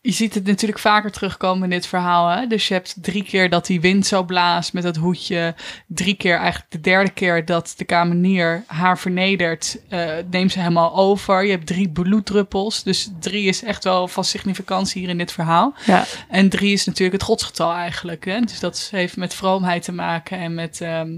je 0.05 0.11
ziet 0.11 0.33
het 0.33 0.45
natuurlijk 0.45 0.79
vaker 0.79 1.11
terugkomen 1.11 1.63
in 1.63 1.69
dit 1.69 1.87
verhaal. 1.87 2.27
Hè? 2.29 2.47
Dus 2.47 2.67
je 2.67 2.73
hebt 2.73 2.95
drie 3.01 3.23
keer 3.23 3.49
dat 3.49 3.65
die 3.65 3.81
wind 3.81 4.05
zo 4.05 4.23
blaast 4.23 4.73
met 4.73 4.83
dat 4.83 4.95
hoedje. 4.95 5.55
Drie 5.87 6.15
keer, 6.15 6.37
eigenlijk 6.37 6.71
de 6.71 6.79
derde 6.79 7.11
keer 7.11 7.45
dat 7.45 7.73
de 7.77 7.83
kamenier 7.85 8.63
haar 8.67 8.97
vernedert, 8.99 9.77
eh, 9.89 10.11
neemt 10.29 10.51
ze 10.51 10.59
helemaal 10.59 10.95
over. 10.95 11.43
Je 11.43 11.51
hebt 11.51 11.67
drie 11.67 11.89
bloeddruppels. 11.89 12.83
Dus 12.83 13.09
drie 13.19 13.47
is 13.47 13.63
echt 13.63 13.83
wel 13.83 14.07
van 14.07 14.23
significantie 14.23 15.01
hier 15.01 15.09
in 15.09 15.17
dit 15.17 15.31
verhaal. 15.31 15.73
Ja. 15.85 16.05
En 16.29 16.49
drie 16.49 16.73
is 16.73 16.85
natuurlijk 16.85 17.17
het 17.21 17.27
godsgetal 17.29 17.73
eigenlijk. 17.73 18.25
Hè? 18.25 18.39
Dus 18.39 18.59
dat 18.59 18.87
heeft 18.91 19.17
met 19.17 19.33
vroomheid 19.33 19.83
te 19.83 19.91
maken 19.91 20.37
en 20.37 20.53
met, 20.53 20.81
ehm, 20.81 21.11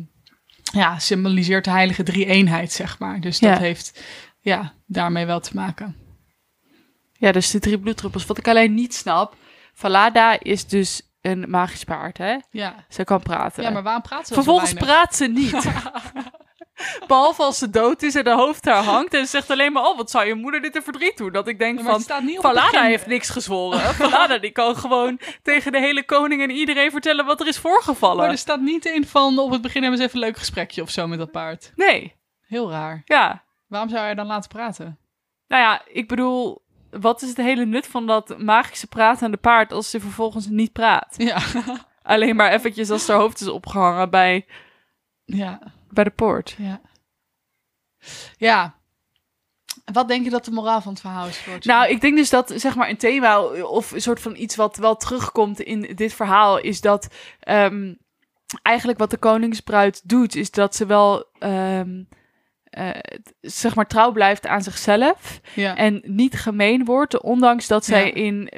ja, 0.74 1.00
symboliseert 1.00 1.64
de 1.66 1.72
heilige 1.72 2.04
drie-eenheid, 2.04 2.72
zeg 2.72 3.00
maar. 3.00 3.20
Dus 3.20 3.40
dat 3.40 3.50
Ja. 3.50 3.60
heeft 3.60 4.02
ja, 4.40 4.74
daarmee 4.86 5.26
wel 5.26 5.40
te 5.40 5.52
maken. 5.54 5.96
Ja, 7.26 7.32
dus 7.32 7.52
de 7.52 7.60
drie 7.60 7.80
bloeddruppels. 7.80 8.26
Wat 8.26 8.38
ik 8.38 8.48
alleen 8.48 8.74
niet 8.74 8.94
snap. 8.96 9.36
Valada 9.74 10.40
is 10.40 10.68
dus 10.68 11.02
een 11.22 11.46
magisch 11.48 11.84
paard, 11.84 12.18
hè? 12.18 12.38
Ja, 12.52 12.76
Ze 12.90 13.04
kan 13.04 13.22
praten. 13.22 13.64
ja 13.64 13.70
maar 13.70 13.84
waarom 13.84 14.02
praten 14.02 14.26
ze 14.28 14.34
Vervolgens 14.34 14.70
zo 14.70 14.76
praat 14.78 15.16
ze 15.16 15.26
niet. 15.28 15.66
Behalve 17.08 17.44
als 17.44 17.58
ze 17.58 17.70
dood 17.70 18.02
is 18.04 18.16
en 18.16 18.28
haar 18.28 18.36
hoofd 18.36 18.64
daar 18.64 18.84
hangt. 18.84 19.14
En 19.14 19.20
ze 19.20 19.28
zegt 19.28 19.50
alleen 19.52 19.72
maar, 19.74 19.84
oh, 19.84 19.98
wat 19.98 20.12
zou 20.12 20.26
je 20.26 20.34
moeder 20.36 20.62
dit 20.62 20.76
een 20.76 20.84
verdriet 20.84 21.18
doen? 21.18 21.32
Dat 21.32 21.48
ik 21.48 21.60
denk 21.60 21.78
Ja, 21.80 21.84
van, 21.84 22.54
begin. 22.54 22.84
heeft 22.84 23.08
niks 23.08 23.30
gezworen. 23.30 23.80
Valada 24.04 24.38
die 24.38 24.52
kan 24.52 24.76
gewoon 24.76 25.20
tegen 25.44 25.72
de 25.72 25.80
hele 25.80 26.04
koning 26.06 26.42
en 26.42 26.50
iedereen 26.50 26.92
vertellen 26.92 27.26
wat 27.26 27.42
er 27.42 27.48
is 27.48 27.58
voorgevallen. 27.58 28.18
Maar 28.18 28.30
er 28.30 28.38
staat 28.38 28.62
niet 28.62 28.86
in 28.86 29.06
van 29.08 29.40
op 29.40 29.52
het 29.52 29.62
begin 29.62 29.82
hebben 29.82 30.00
ze 30.00 30.06
even 30.06 30.20
een 30.20 30.26
leuk 30.26 30.38
gesprekje 30.38 30.82
of 30.82 30.90
zo 30.90 31.08
met 31.08 31.20
dat 31.20 31.32
paard. 31.32 31.72
Nee, 31.76 32.16
Heel 32.48 32.72
raar. 32.72 33.02
ja. 33.06 33.44
Waarom 33.68 33.90
zou 33.90 34.08
je 34.08 34.16
dan 34.16 34.28
laten 34.28 34.50
praten? 34.50 35.00
Nou 35.48 35.62
ja, 35.62 35.82
ik 35.86 36.08
bedoel, 36.08 36.65
wat 37.00 37.22
is 37.22 37.30
het 37.30 37.38
hele 37.38 37.66
nut 37.66 37.88
van 37.88 38.08
dat 38.08 38.38
magische 38.38 38.88
pratende 38.88 39.38
paard 39.38 39.72
als 39.72 39.90
ze 39.90 40.00
vervolgens 40.00 40.48
niet 40.48 40.72
praat? 40.72 41.16
Ja. 41.18 41.42
Alleen 42.04 42.36
maar 42.36 42.52
eventjes 42.52 42.90
als 42.90 43.08
haar 43.08 43.18
hoofd 43.18 43.42
is 43.42 43.48
opgehangen 43.48 44.10
bij, 44.10 44.46
ja. 45.26 45.60
bij 45.90 46.04
de 46.04 46.10
poort. 46.10 46.56
Ja. 46.58 46.82
Ja. 48.38 48.76
Wat 49.94 50.08
denk 50.08 50.24
je 50.24 50.30
dat 50.30 50.46
de 50.46 50.52
moraal 50.52 50.82
van 50.82 50.92
het 50.92 51.02
verhaal 51.02 51.28
is? 51.28 51.46
Nou, 51.60 51.90
ik 51.90 52.02
denk 52.02 52.16
dus 52.16 52.30
dat 52.30 52.54
zeg 52.56 52.76
maar 52.76 52.90
een 52.90 52.98
thema 52.98 53.42
of 53.64 53.92
een 53.92 54.02
soort 54.02 54.22
van 54.22 54.36
iets 54.36 54.56
wat 54.56 54.78
wel 54.78 54.96
terugkomt 54.96 55.60
in 55.60 55.82
dit 55.96 56.14
verhaal 56.14 56.58
is 56.58 56.82
dat 56.82 57.08
ehm, 57.40 57.94
eigenlijk 58.62 59.00
wat 59.00 59.10
de 59.10 59.18
koningsbruid 59.18 60.10
doet 60.10 60.36
is 60.36 60.52
dat 60.52 60.76
ze 60.76 60.86
wel 60.86 61.26
ehm, 61.40 62.04
eh, 62.76 62.90
zeg 63.42 63.76
maar 63.76 63.88
trouw 63.88 64.12
blijft 64.12 64.48
aan 64.48 64.62
zichzelf 64.62 65.40
ja. 65.54 65.76
en 65.76 66.02
niet 66.04 66.40
gemeen 66.40 66.86
wordt, 66.86 67.22
ondanks 67.22 67.68
dat 67.68 67.86
zij 67.86 68.06
Ja. 68.06 68.14
in 68.14 68.50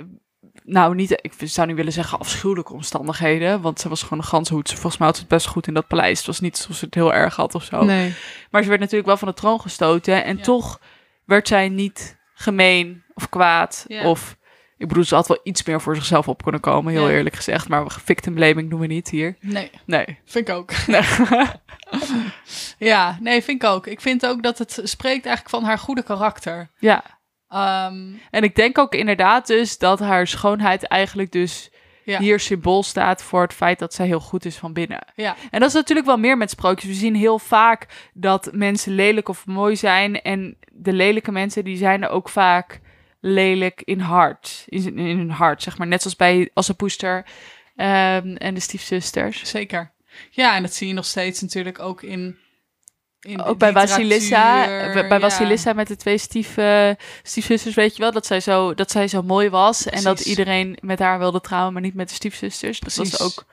nou 0.64 0.96
niet, 0.96 1.12
ik 1.12 1.34
zou 1.38 1.68
niet 1.68 1.76
willen 1.76 1.92
zeggen 1.94 2.20
afschuwelijke 2.20 2.74
omstandigheden, 2.74 3.62
want 3.62 3.80
ze 3.80 3.90
was 3.90 4.04
gewoon 4.04 4.18
een 4.20 4.24
ganzenhoed. 4.26 4.70
Ze 4.70 4.74
volgens 4.76 4.98
mij 4.98 5.08
had 5.08 5.16
ze 5.16 5.22
het 5.22 5.32
best 5.32 5.48
goed 5.48 5.68
in 5.68 5.74
dat 5.74 5.88
paleis. 5.88 6.18
Het 6.18 6.28
was 6.28 6.40
niet 6.40 6.56
alsof 6.58 6.76
ze 6.76 6.86
het 6.86 6.94
heel 6.94 7.14
erg 7.14 7.36
had 7.36 7.56
of 7.56 7.64
zo. 7.64 7.84
nee. 7.84 8.14
Maar 8.52 8.62
ze 8.64 8.68
werd 8.70 8.80
natuurlijk 8.82 9.08
wel 9.08 9.18
van 9.18 9.28
de 9.28 9.34
troon 9.34 9.62
gestoten. 9.62 10.24
En 10.24 10.38
Ja. 10.38 10.44
toch 10.44 10.80
werd 11.26 11.48
zij 11.48 11.70
niet 11.70 12.18
gemeen 12.34 13.04
of 13.14 13.30
kwaad. 13.30 13.86
Ja. 13.88 14.10
Of, 14.10 14.38
ik 14.78 14.88
bedoel, 14.88 15.04
ze 15.04 15.16
had 15.16 15.28
wel 15.28 15.40
iets 15.44 15.64
meer 15.64 15.82
voor 15.82 15.96
zichzelf 15.96 16.28
op 16.28 16.44
kunnen 16.44 16.62
komen, 16.62 16.94
heel 16.94 17.08
Ja. 17.10 17.14
eerlijk 17.16 17.36
gezegd. 17.36 17.68
Maar 17.70 17.92
victim 18.04 18.34
blaming 18.34 18.70
doen 18.70 18.80
we 18.80 18.88
niet 18.88 19.10
hier. 19.10 19.36
Nee, 19.42 19.72
Nee. 19.86 20.06
vind 20.26 20.48
ik 20.50 20.56
ook. 20.56 20.72
Nee. 20.88 21.02
Ja, 22.78 23.18
nee, 23.22 23.44
vind 23.44 23.64
ik 23.64 23.70
ook. 23.70 23.88
Ik 23.88 24.02
vind 24.02 24.26
ook 24.26 24.44
dat 24.44 24.58
het 24.58 24.80
spreekt 24.84 25.26
eigenlijk 25.26 25.50
van 25.56 25.64
haar 25.64 25.78
goede 25.80 26.04
karakter. 26.04 26.70
ja. 26.80 27.04
Ehm, 27.50 28.06
En 28.32 28.44
ik 28.44 28.56
denk 28.56 28.78
ook 28.78 28.94
inderdaad 28.96 29.48
dus 29.48 29.78
dat 29.78 30.00
haar 30.00 30.28
schoonheid 30.28 30.84
eigenlijk 30.88 31.32
dus 31.32 31.70
ja. 32.04 32.20
hier 32.20 32.40
symbool 32.40 32.84
staat 32.84 33.24
voor 33.24 33.42
het 33.42 33.54
feit 33.54 33.80
dat 33.80 33.94
zij 33.94 34.06
heel 34.06 34.20
goed 34.20 34.46
is 34.46 34.56
van 34.56 34.74
binnen. 34.74 35.06
Ja, 35.16 35.36
En 35.52 35.60
dat 35.60 35.70
is 35.70 35.76
natuurlijk 35.76 36.08
wel 36.08 36.18
meer 36.18 36.38
met 36.38 36.50
sprookjes. 36.50 36.90
We 36.90 36.96
zien 36.96 37.16
heel 37.16 37.40
vaak 37.40 38.10
dat 38.14 38.50
mensen 38.52 38.92
lelijk 38.92 39.30
of 39.30 39.46
mooi 39.46 39.76
zijn. 39.76 40.22
En 40.22 40.58
de 40.72 40.94
lelijke 40.94 41.32
mensen, 41.32 41.64
die 41.64 41.78
zijn 41.78 42.04
er 42.04 42.10
ook 42.10 42.30
vaak 42.30 42.80
lelijk 43.20 43.82
in 43.84 44.00
hart. 44.00 44.64
In, 44.68 44.98
in 44.98 45.18
hun 45.18 45.30
hart, 45.32 45.64
zeg 45.64 45.78
maar. 45.78 45.88
Net 45.88 46.02
zoals 46.02 46.16
bij 46.18 46.50
Assepoester 46.54 47.26
ehm 47.76 48.36
en 48.36 48.54
de 48.54 48.60
stiefzusters. 48.60 49.50
zeker. 49.50 49.92
Ja, 50.30 50.56
en 50.56 50.62
dat 50.62 50.74
zie 50.74 50.88
je 50.88 50.94
nog 50.94 51.06
steeds 51.06 51.42
natuurlijk 51.42 51.80
ook 51.80 52.02
in. 52.04 52.38
in 53.20 53.42
Ook 53.44 53.58
bij 53.58 53.72
Vasilissa, 53.72 54.60
literatuur. 54.60 55.08
bij- 55.08 55.58
Ja. 55.64 55.74
Met 55.74 55.88
de 55.88 55.96
twee 55.96 56.18
stief, 56.18 56.58
eh, 56.58 56.90
stiefzusters, 57.24 57.76
weet 57.76 57.96
je 57.96 58.02
wel, 58.02 58.12
dat 58.12 58.26
zij 58.26 58.40
zo, 58.40 58.74
dat 58.74 58.92
zij 58.92 59.08
zo 59.08 59.22
mooi 59.24 59.50
was. 59.50 59.86
En 59.86 60.04
dat 60.04 60.20
iedereen 60.20 60.78
met 60.82 61.00
haar 61.00 61.20
wilde 61.20 61.42
trouwen, 61.42 61.74
maar 61.74 61.82
niet 61.82 61.94
met 61.94 62.10
de 62.10 62.16
stiefzusters. 62.16 62.80
Dat 62.80 62.96
was 62.96 63.22
ook 63.22 63.46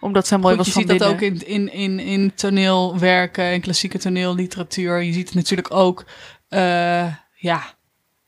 omdat 0.00 0.26
zij 0.26 0.38
mooi 0.38 0.56
Goed, 0.56 0.64
was 0.64 0.66
je 0.66 0.72
van 0.72 0.82
ziet 0.90 0.98
dat 1.00 1.18
binnen. 1.18 1.36
ook 1.38 1.40
in, 1.46 1.46
in, 1.46 1.72
in, 1.72 2.00
in 2.00 2.34
toneelwerken, 2.34 3.52
in 3.52 3.60
klassieke 3.60 3.98
toneelliteratuur. 3.98 5.02
Je 5.02 5.12
ziet 5.12 5.26
het 5.26 5.34
natuurlijk 5.36 5.74
ook, 5.74 6.04
eh, 6.48 7.14
ja, 7.34 7.74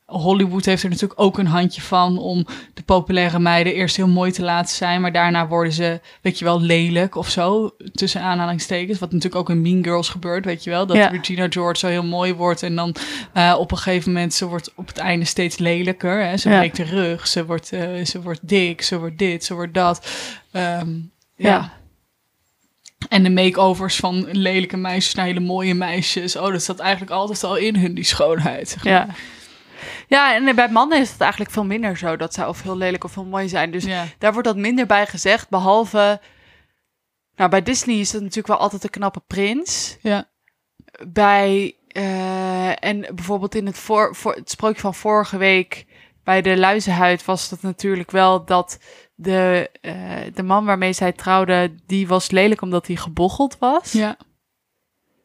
Hollywood 0.07 0.65
heeft 0.65 0.83
er 0.83 0.89
natuurlijk 0.91 1.21
ook 1.21 1.39
een 1.39 1.47
handje 1.47 1.83
van 1.83 2.19
om 2.19 2.47
de 2.75 2.83
populaire 2.83 3.39
meiden 3.39 3.75
eerst 3.75 3.97
heel 3.97 4.09
mooi 4.09 4.33
te 4.33 4.43
laten 4.43 4.77
zijn, 4.77 5.01
maar 5.01 5.13
daarna 5.13 5.47
worden 5.47 5.73
ze, 5.73 6.01
weet 6.21 6.39
je 6.39 6.45
wel, 6.45 6.61
lelijk 6.61 7.15
of 7.17 7.29
zo, 7.31 7.71
tussen 7.93 8.21
aanhalingstekens. 8.21 8.99
Wat 8.99 9.13
natuurlijk 9.13 9.41
ook 9.41 9.51
in 9.51 9.63
Mean 9.63 9.85
Girls 9.85 10.09
gebeurt, 10.09 10.45
weet 10.45 10.65
je 10.65 10.71
wel, 10.71 10.87
dat 10.87 10.97
Ja. 10.97 11.07
Regina 11.09 11.47
George 11.51 11.79
zo 11.79 11.87
heel 11.87 12.05
mooi 12.05 12.35
wordt 12.35 12.63
en 12.63 12.75
dan 12.77 12.95
eh, 13.33 13.55
op 13.59 13.71
een 13.71 13.77
gegeven 13.77 14.13
moment, 14.13 14.35
ze 14.35 14.47
wordt 14.47 14.73
op 14.75 14.87
het 14.87 14.99
einde 14.99 15.25
steeds 15.25 15.59
lelijker. 15.59 16.25
Hè? 16.25 16.37
Ze 16.37 16.49
Ja. 16.51 16.59
breekt 16.59 16.77
de 16.77 16.83
rug, 16.83 17.27
ze 17.27 17.45
wordt, 17.47 17.73
eh, 17.73 18.05
ze 18.05 18.23
wordt 18.23 18.49
dik, 18.49 18.83
ze 18.83 18.99
wordt 18.99 19.19
dit, 19.19 19.45
ze 19.45 19.55
wordt 19.55 19.75
dat. 19.75 20.07
Ehm, 20.51 20.91
ja. 21.37 21.49
Ja. 21.49 21.73
En 23.09 23.23
de 23.23 23.31
makeovers 23.31 23.97
van 23.97 24.27
lelijke 24.33 24.77
meisjes 24.77 25.15
naar 25.15 25.27
hele 25.27 25.41
mooie 25.41 25.75
meisjes. 25.75 26.37
Oh, 26.37 26.53
dat 26.53 26.63
zat 26.63 26.79
eigenlijk 26.79 27.13
altijd 27.13 27.45
al 27.45 27.57
in 27.57 27.77
hun, 27.77 27.95
die 27.95 28.05
schoonheid. 28.05 28.69
Zeg 28.69 28.85
maar. 28.85 28.93
Ja. 28.93 29.07
Ja, 30.07 30.35
en 30.35 30.55
bij 30.55 30.69
mannen 30.69 31.01
is 31.01 31.11
het 31.11 31.21
eigenlijk 31.21 31.51
veel 31.51 31.65
minder 31.65 31.97
zo 31.97 32.17
dat 32.17 32.35
zij 32.35 32.47
of 32.47 32.63
heel 32.63 32.77
lelijk 32.77 33.05
of 33.05 33.15
heel 33.15 33.25
mooi 33.25 33.49
zijn. 33.49 33.71
Dus 33.71 33.85
ja. 33.85 34.05
daar 34.19 34.33
wordt 34.33 34.49
dat 34.49 34.57
minder 34.57 34.87
bij 34.87 35.07
gezegd, 35.07 35.49
behalve... 35.49 36.21
Nou, 37.37 37.51
bij 37.51 37.63
Disney 37.63 37.99
is 37.99 38.13
het 38.13 38.21
natuurlijk 38.21 38.49
wel 38.49 38.57
altijd 38.57 38.85
een 38.85 38.91
knappe 38.91 39.23
prins. 39.27 39.97
Ja. 40.01 40.31
Bij... 41.09 41.77
eh, 41.89 42.85
en 42.85 43.01
bijvoorbeeld 43.01 43.55
in 43.55 43.67
het, 43.67 43.79
voor, 43.79 44.15
voor, 44.15 44.35
het 44.35 44.51
sprookje 44.51 44.81
van 44.81 44.95
vorige 44.95 45.37
week... 45.37 45.87
bij 46.25 46.43
de 46.43 46.57
luizenhuid 46.57 47.25
was 47.25 47.51
het 47.51 47.63
natuurlijk 47.63 48.11
wel 48.11 48.45
dat... 48.45 48.79
De, 49.17 49.71
eh, 49.81 49.95
de 50.35 50.43
man 50.43 50.65
waarmee 50.65 50.93
zij 50.93 51.13
trouwde, 51.13 51.75
die 51.87 52.09
was 52.09 52.31
lelijk 52.31 52.61
omdat 52.61 52.87
hij 52.87 52.97
gebocheld 52.97 53.59
was. 53.59 53.93
Ja. 53.93 54.17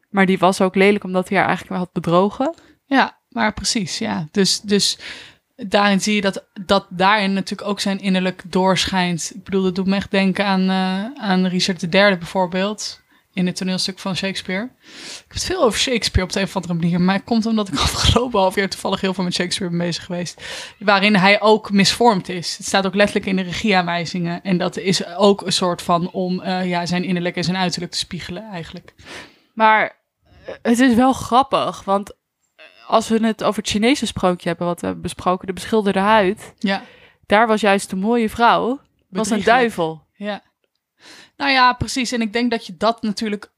Maar 0.09 0.25
die 0.25 0.37
was 0.37 0.61
ook 0.61 0.75
lelijk 0.75 1.03
omdat 1.03 1.29
hij 1.29 1.37
haar 1.37 1.47
eigenlijk 1.47 1.79
had 1.79 1.91
bedrogen. 1.91 2.53
ja, 2.85 3.18
maar 3.29 3.53
precies. 3.53 3.97
Ja. 3.97 4.27
Dus, 4.31 4.61
dus 4.61 4.97
daarin 5.55 6.01
zie 6.01 6.15
je 6.15 6.21
dat, 6.21 6.45
dat 6.65 6.85
daarin 6.89 7.33
natuurlijk 7.33 7.69
ook 7.69 7.79
zijn 7.79 7.99
innerlijk 7.99 8.41
doorschijnt. 8.45 9.31
Ik 9.35 9.43
bedoel, 9.43 9.63
dat 9.63 9.75
doet 9.75 9.87
me 9.87 9.95
echt 9.95 10.11
denken 10.11 10.45
aan, 10.45 10.69
eh, 10.69 11.23
aan 11.23 11.45
Richard 11.45 11.93
III 11.93 12.17
bijvoorbeeld. 12.17 13.01
In 13.33 13.45
het 13.45 13.55
toneelstuk 13.55 13.99
van 13.99 14.15
Shakespeare. 14.15 14.63
Ik 14.63 15.23
heb 15.27 15.33
het 15.33 15.43
veel 15.43 15.63
over 15.63 15.79
Shakespeare 15.79 16.27
op 16.27 16.33
de 16.33 16.39
een 16.39 16.45
of 16.45 16.55
andere 16.55 16.73
manier. 16.73 17.01
Maar 17.01 17.15
het 17.15 17.23
komt 17.23 17.45
omdat 17.45 17.67
ik 17.67 17.79
afgelopen 17.89 18.39
half 18.39 18.55
jaar 18.55 18.69
toevallig 18.69 19.01
heel 19.01 19.13
veel 19.13 19.23
met 19.23 19.33
Shakespeare 19.33 19.77
ben 19.77 19.85
bezig 19.85 20.05
geweest. 20.05 20.41
Waarin 20.79 21.15
hij 21.15 21.41
ook 21.41 21.71
misvormd 21.71 22.29
is. 22.29 22.57
Het 22.57 22.65
staat 22.65 22.85
ook 22.85 22.95
letterlijk 22.95 23.25
in 23.25 23.35
de 23.35 23.41
regieaanwijzingen. 23.41 24.43
En 24.43 24.57
dat 24.57 24.77
is 24.77 25.05
ook 25.05 25.41
een 25.41 25.51
soort 25.51 25.81
van 25.81 26.11
om 26.11 26.41
eh, 26.41 26.69
ja, 26.69 26.85
zijn 26.85 27.03
innerlijk 27.03 27.35
en 27.35 27.43
zijn 27.43 27.57
uiterlijk 27.57 27.91
te 27.91 27.97
spiegelen 27.97 28.43
eigenlijk. 28.51 28.93
Maar 29.53 29.95
eh, 30.45 30.53
het 30.61 30.79
is 30.79 30.95
wel 30.95 31.13
grappig, 31.13 31.83
want 31.83 32.13
als 32.89 33.07
we 33.07 33.25
het 33.25 33.43
over 33.43 33.61
het 33.61 33.71
Chinese 33.71 34.05
sprookje 34.05 34.49
hebben, 34.49 34.67
wat 34.67 34.79
we 34.79 34.85
hebben 34.85 35.03
besproken, 35.03 35.47
de 35.47 35.53
beschilderde 35.53 35.99
huid, 35.99 36.53
Ja, 36.57 36.83
daar 37.25 37.47
was 37.47 37.61
juist 37.61 37.89
de 37.89 37.95
mooie 37.95 38.29
vrouw, 38.29 38.79
was 39.09 39.29
een 39.29 39.43
duivel. 39.43 40.03
Ja. 40.13 40.41
Nou 41.37 41.51
ja, 41.51 41.73
precies. 41.73 42.11
En 42.11 42.21
ik 42.21 42.33
denk 42.33 42.51
dat 42.51 42.65
je 42.65 42.77
dat 42.77 43.01
natuurlijk 43.01 43.51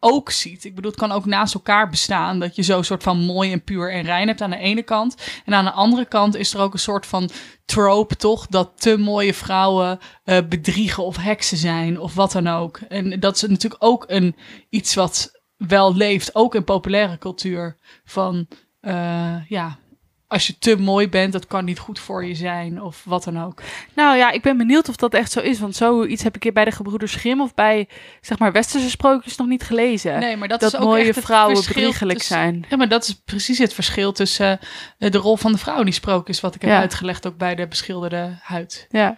ook 0.00 0.30
ziet. 0.30 0.64
Ik 0.64 0.74
bedoel, 0.74 0.90
het 0.90 1.00
kan 1.00 1.12
ook 1.12 1.24
naast 1.24 1.54
elkaar 1.54 1.90
bestaan. 1.90 2.38
Dat 2.38 2.56
je 2.56 2.62
zo'n 2.62 2.84
soort 2.84 3.02
van 3.02 3.18
mooi 3.18 3.52
en 3.52 3.64
puur 3.64 3.92
en 3.92 4.02
rein 4.02 4.26
hebt 4.26 4.40
aan 4.40 4.50
de 4.50 4.56
ene 4.56 4.82
kant. 4.82 5.16
En 5.44 5.54
aan 5.54 5.64
de 5.64 5.70
andere 5.70 6.04
kant 6.04 6.34
is 6.34 6.54
er 6.54 6.60
ook 6.60 6.72
een 6.72 6.78
soort 6.78 7.06
van 7.06 7.30
trope, 7.64 8.16
toch? 8.16 8.46
Dat 8.46 8.72
te 8.80 8.96
mooie 8.96 9.34
vrouwen 9.34 9.98
eh, 10.24 10.38
bedriegen 10.48 11.04
of 11.04 11.16
heksen 11.16 11.58
zijn 11.58 12.00
of 12.00 12.14
wat 12.14 12.32
dan 12.32 12.46
ook. 12.46 12.76
En 12.88 13.20
dat 13.20 13.34
is 13.34 13.42
natuurlijk 13.42 13.84
ook 13.84 14.04
een, 14.08 14.36
iets 14.68 14.94
wat 14.94 15.40
wel 15.56 15.94
leeft, 15.94 16.34
ook 16.34 16.54
in 16.54 16.64
populaire 16.64 17.18
cultuur. 17.18 17.76
Van, 18.04 18.48
eh, 18.86 19.48
ja, 19.48 19.78
als 20.26 20.46
je 20.46 20.58
te 20.58 20.76
mooi 20.76 21.08
bent, 21.08 21.32
dat 21.32 21.46
kan 21.46 21.64
niet 21.64 21.78
goed 21.78 21.98
voor 21.98 22.24
je 22.24 22.34
zijn 22.34 22.82
of 22.82 23.04
wat 23.04 23.24
dan 23.24 23.42
ook. 23.42 23.62
Nou 23.94 24.16
ja, 24.16 24.30
ik 24.30 24.42
ben 24.42 24.56
benieuwd 24.56 24.88
of 24.88 24.96
dat 24.96 25.14
echt 25.14 25.32
zo 25.32 25.40
is, 25.40 25.58
want 25.58 25.76
zoiets 25.76 26.22
heb 26.22 26.36
ik 26.36 26.42
hier 26.42 26.52
bij 26.52 26.64
de 26.64 26.70
gebroeders 26.70 27.14
Grimm 27.14 27.40
of 27.40 27.54
bij, 27.54 27.88
zeg 28.20 28.38
maar, 28.38 28.52
westerse 28.52 28.90
sprookjes 28.90 29.36
nog 29.36 29.46
niet 29.46 29.62
gelezen. 29.62 30.18
Nee, 30.20 30.36
maar 30.36 30.48
dat, 30.48 30.60
dat 30.60 30.72
is 30.72 30.78
ook 30.78 30.84
mooie 30.84 31.08
echt 31.08 31.20
vrouwen 31.20 31.54
bedriegelijk 31.54 32.22
zijn. 32.22 32.64
Ja, 32.68 32.76
maar 32.76 32.88
dat 32.88 33.04
is 33.04 33.14
precies 33.14 33.58
het 33.58 33.74
verschil 33.74 34.12
tussen 34.12 34.58
eh, 34.98 35.10
de 35.10 35.18
rol 35.18 35.36
van 35.36 35.52
de 35.52 35.58
vrouw 35.58 35.78
in 35.78 35.84
die 35.84 35.94
sprookjes, 35.94 36.40
wat 36.40 36.54
ik 36.54 36.60
heb 36.60 36.70
Ja. 36.70 36.78
uitgelegd 36.80 37.26
ook 37.26 37.36
bij 37.36 37.54
de 37.54 37.68
beschilderde 37.68 38.38
huid. 38.42 38.86
Ja. 38.90 39.16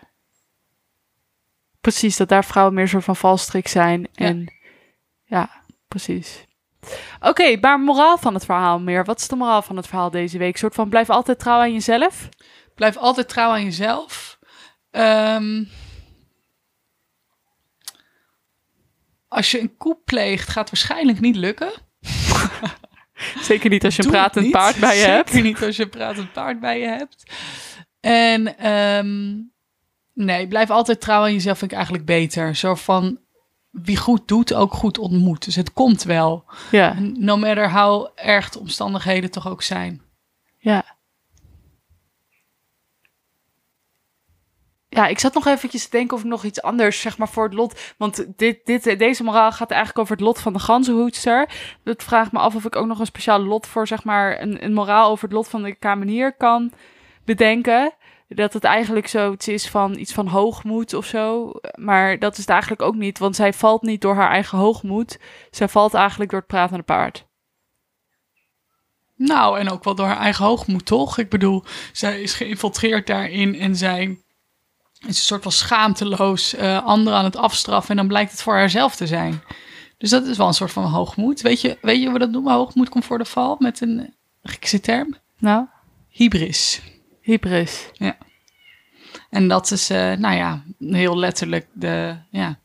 Precies, 1.81 2.17
dat 2.17 2.29
daar 2.29 2.45
vrouwen 2.45 2.75
meer 2.75 2.89
soort 2.89 3.05
van 3.05 3.17
valstrik 3.17 3.69
zijn. 3.69 4.09
Ja. 4.13 4.27
En 4.27 4.53
ja, 5.25 5.51
precies. 5.89 6.47
Oké, 7.21 7.57
maar 7.61 7.81
moraal 7.81 8.19
van 8.19 8.35
het 8.35 8.45
verhaal 8.45 8.81
meer. 8.81 9.05
Wat 9.05 9.21
is 9.21 9.29
de 9.29 9.37
moraal 9.37 9.63
van 9.63 9.77
het 9.77 9.87
verhaal 9.87 10.11
deze 10.11 10.39
week? 10.39 10.53
Een 10.53 10.59
soort 10.59 10.75
van 10.75 10.89
blijf 10.89 11.11
altijd 11.11 11.39
trouw 11.39 11.59
aan 11.61 11.73
jezelf? 11.73 12.29
Blijf 12.75 12.97
altijd 12.97 13.29
trouw 13.29 13.51
aan 13.51 13.65
jezelf. 13.65 14.39
Ehm, 14.91 15.65
als 19.29 19.51
je 19.51 19.61
een 19.61 19.77
koep 19.77 20.05
pleegt, 20.05 20.49
gaat 20.49 20.71
waarschijnlijk 20.71 21.21
niet 21.21 21.37
lukken. 21.37 21.73
Zeker 23.41 23.71
niet 23.71 23.85
als 23.85 23.97
je 23.97 24.05
een 24.05 24.11
pratend 24.11 24.45
niet. 24.45 24.55
paard 24.55 24.77
bij 24.77 24.95
je 24.97 25.01
Zeker 25.01 25.15
hebt. 25.15 25.33
niet 25.33 25.63
als 25.63 25.77
je 25.77 25.83
een 25.83 25.89
pratend 25.89 26.33
paard 26.33 26.61
bij 26.61 26.81
je 26.81 26.87
hebt. 26.87 27.33
En 28.01 28.59
ehm, 28.59 29.37
nee, 30.13 30.49
blijf 30.49 30.71
altijd 30.71 31.01
trouw 31.01 31.23
aan 31.23 31.33
jezelf 31.33 31.59
vind 31.59 31.71
ik 31.71 31.77
eigenlijk 31.77 32.07
beter. 32.07 32.57
Zo 32.57 32.75
van, 32.75 33.19
wie 33.71 33.97
goed 33.97 34.29
doet, 34.29 34.55
ook 34.55 34.73
goed 34.75 34.99
ontmoet. 34.99 35.45
Dus 35.45 35.55
het 35.55 35.73
komt 35.73 36.03
wel. 36.03 36.45
Ja, 36.71 36.97
No 37.01 37.37
matter 37.37 37.71
how 37.73 38.09
erg 38.15 38.51
de 38.51 38.59
omstandigheden 38.59 39.31
toch 39.31 39.49
ook 39.49 39.63
zijn. 39.63 40.03
ja. 40.59 40.97
Ja, 44.91 45.07
ik 45.07 45.19
zat 45.19 45.35
nog 45.35 45.47
eventjes 45.47 45.85
te 45.85 45.91
denken 45.91 46.17
of 46.17 46.23
ik 46.23 46.29
nog 46.29 46.45
iets 46.45 46.63
anders, 46.63 47.01
zeg 47.01 47.19
maar, 47.19 47.29
voor 47.29 47.45
het 47.45 47.55
lot. 47.55 47.95
Want 47.99 48.27
dit, 48.37 48.67
dit, 48.67 48.99
deze 48.99 49.23
moraal 49.23 49.53
gaat 49.53 49.71
eigenlijk 49.71 50.01
over 50.01 50.17
het 50.17 50.25
lot 50.25 50.39
van 50.41 50.53
de 50.53 50.59
ganzenhoedster. 50.59 51.49
Dat 51.85 52.03
vraagt 52.03 52.33
me 52.33 52.39
af 52.39 52.55
of 52.55 52.65
ik 52.65 52.77
ook 52.77 52.87
nog 52.87 52.99
een 52.99 53.07
speciaal 53.07 53.41
lot 53.41 53.67
voor, 53.67 53.87
zeg 53.87 54.05
maar, 54.05 54.41
een, 54.43 54.65
een 54.65 54.73
moraal 54.73 55.11
over 55.11 55.25
het 55.25 55.33
lot 55.33 55.49
van 55.49 55.63
de 55.63 55.75
kamenier 55.75 56.37
kan 56.37 56.73
bedenken. 57.25 57.93
Dat 58.29 58.53
het 58.53 58.65
eigenlijk 58.65 59.07
zoiets 59.07 59.49
is 59.49 59.69
van 59.69 59.99
iets 59.99 60.13
van 60.13 60.27
hoogmoed 60.27 60.95
of 60.95 61.07
zo. 61.07 61.53
Maar 61.75 62.19
dat 62.19 62.33
is 62.33 62.39
het 62.39 62.49
eigenlijk 62.49 62.83
ook 62.83 62.95
niet, 62.95 63.19
want 63.19 63.37
zij 63.37 63.53
valt 63.53 63.83
niet 63.83 64.01
door 64.01 64.15
haar 64.15 64.31
eigen 64.31 64.59
hoogmoed. 64.59 65.19
Zij 65.51 65.69
valt 65.69 65.95
eigenlijk 65.95 66.31
door 66.31 66.39
het 66.39 66.49
pratende 66.49 66.83
paard. 66.83 67.27
Nou, 69.17 69.59
en 69.59 69.71
ook 69.71 69.85
wel 69.85 69.95
door 69.95 70.07
haar 70.07 70.19
eigen 70.19 70.45
hoogmoed, 70.45 70.87
toch? 70.87 71.19
Ik 71.19 71.29
bedoel, 71.29 71.65
zij 71.93 72.23
is 72.23 72.35
geïnfiltreerd 72.35 73.07
daarin 73.07 73.55
en 73.55 73.77
zij 73.77 74.03
is 74.99 75.07
een 75.07 75.15
soort 75.15 75.43
van 75.43 75.53
schaamteloos 75.53 76.55
eh 76.55 76.85
anderen 76.85 77.19
aan 77.19 77.25
het 77.25 77.37
afstraffen. 77.37 77.91
En 77.91 77.97
dan 77.97 78.09
blijkt 78.09 78.31
het 78.31 78.43
voor 78.43 78.55
haarzelf 78.55 78.97
te 78.97 79.07
zijn. 79.07 79.43
Dus 79.99 80.11
dat 80.11 80.27
is 80.27 80.37
wel 80.37 80.47
een 80.47 80.55
soort 80.55 80.73
van 80.73 80.85
hoogmoed. 80.85 81.41
Weet 81.41 81.61
je, 81.61 81.79
weet 81.81 81.99
je 81.99 82.05
hoe 82.05 82.13
we 82.13 82.19
dat 82.19 82.31
noemen? 82.31 82.53
Hoogmoed 82.53 82.89
komt 82.89 83.05
voor 83.05 83.19
de 83.19 83.25
val 83.25 83.57
met 83.59 83.81
een 83.81 84.15
Griekse 84.43 84.81
term? 84.81 85.17
Nou, 85.39 85.67
Hybris. 86.09 86.81
Hybris. 87.29 87.91
En 89.31 89.49
dat 89.49 89.71
is, 89.71 89.91
eh, 89.91 90.13
nou 90.13 90.37
ja, 90.37 90.63
heel 90.79 91.19
letterlijk 91.19 91.67
de, 91.73 92.17
ja, 92.31 92.59